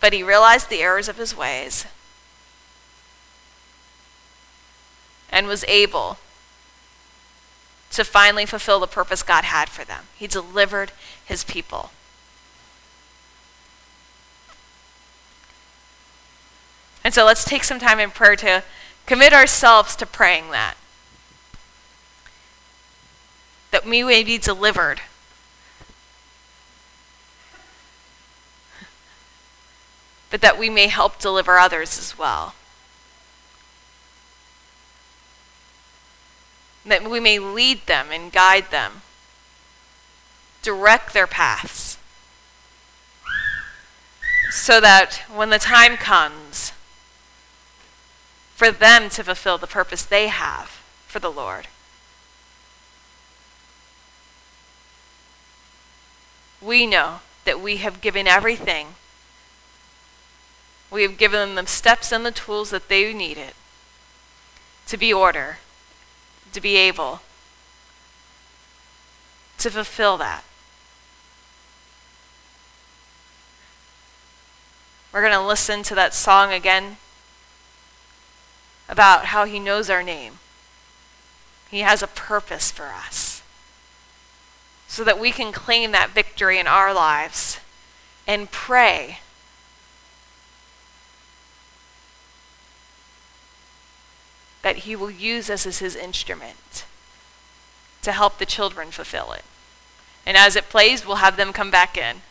But 0.00 0.12
he 0.12 0.22
realized 0.22 0.68
the 0.68 0.80
errors 0.80 1.08
of 1.08 1.16
his 1.16 1.36
ways 1.36 1.86
and 5.32 5.46
was 5.46 5.64
able 5.66 6.18
to 7.90 8.04
finally 8.04 8.46
fulfill 8.46 8.78
the 8.78 8.86
purpose 8.86 9.22
God 9.22 9.44
had 9.44 9.68
for 9.68 9.84
them. 9.84 10.04
He 10.16 10.26
delivered 10.26 10.92
his 11.24 11.42
people. 11.42 11.90
And 17.04 17.12
so 17.12 17.24
let's 17.24 17.44
take 17.44 17.64
some 17.64 17.80
time 17.80 17.98
in 17.98 18.10
prayer 18.10 18.36
to 18.36 18.62
commit 19.06 19.32
ourselves 19.32 19.96
to 19.96 20.06
praying 20.06 20.50
that. 20.50 20.74
That 23.72 23.84
we 23.84 24.02
may 24.02 24.22
be 24.22 24.38
delivered. 24.38 25.00
But 30.30 30.40
that 30.42 30.58
we 30.58 30.70
may 30.70 30.86
help 30.86 31.18
deliver 31.18 31.58
others 31.58 31.98
as 31.98 32.16
well. 32.16 32.54
That 36.84 37.08
we 37.08 37.20
may 37.20 37.38
lead 37.38 37.86
them 37.86 38.08
and 38.10 38.32
guide 38.32 38.70
them, 38.70 39.02
direct 40.62 41.12
their 41.12 41.26
paths, 41.26 41.98
so 44.50 44.80
that 44.80 45.22
when 45.32 45.50
the 45.50 45.58
time 45.58 45.96
comes 45.96 46.72
for 48.54 48.70
them 48.70 49.08
to 49.08 49.24
fulfill 49.24 49.58
the 49.58 49.66
purpose 49.66 50.02
they 50.02 50.28
have 50.28 50.80
for 51.06 51.18
the 51.18 51.30
Lord, 51.30 51.68
we 56.60 56.86
know 56.86 57.20
that 57.44 57.60
we 57.60 57.78
have 57.78 58.00
given 58.00 58.26
everything. 58.26 58.88
We 60.90 61.02
have 61.02 61.16
given 61.16 61.54
them 61.54 61.64
the 61.64 61.70
steps 61.70 62.12
and 62.12 62.24
the 62.24 62.30
tools 62.30 62.70
that 62.70 62.88
they 62.88 63.12
needed 63.12 63.54
to 64.86 64.96
be 64.96 65.12
order 65.12 65.58
to 66.52 66.60
be 66.60 66.76
able 66.76 67.20
to 69.58 69.70
fulfill 69.70 70.16
that. 70.18 70.44
We're 75.12 75.20
going 75.20 75.32
to 75.32 75.46
listen 75.46 75.82
to 75.84 75.94
that 75.94 76.14
song 76.14 76.52
again 76.52 76.96
about 78.88 79.26
how 79.26 79.44
he 79.44 79.58
knows 79.58 79.90
our 79.90 80.02
name. 80.02 80.38
He 81.70 81.80
has 81.80 82.02
a 82.02 82.06
purpose 82.06 82.70
for 82.70 82.86
us 82.86 83.42
so 84.88 85.04
that 85.04 85.18
we 85.18 85.30
can 85.30 85.52
claim 85.52 85.92
that 85.92 86.10
victory 86.10 86.58
in 86.58 86.66
our 86.66 86.92
lives 86.92 87.60
and 88.26 88.50
pray 88.50 89.20
that 94.62 94.78
he 94.78 94.96
will 94.96 95.10
use 95.10 95.50
us 95.50 95.66
as 95.66 95.78
his 95.78 95.96
instrument 95.96 96.84
to 98.02 98.12
help 98.12 98.38
the 98.38 98.46
children 98.46 98.90
fulfill 98.90 99.32
it. 99.32 99.44
And 100.24 100.36
as 100.36 100.56
it 100.56 100.68
plays, 100.68 101.06
we'll 101.06 101.16
have 101.16 101.36
them 101.36 101.52
come 101.52 101.70
back 101.70 101.96
in. 101.96 102.22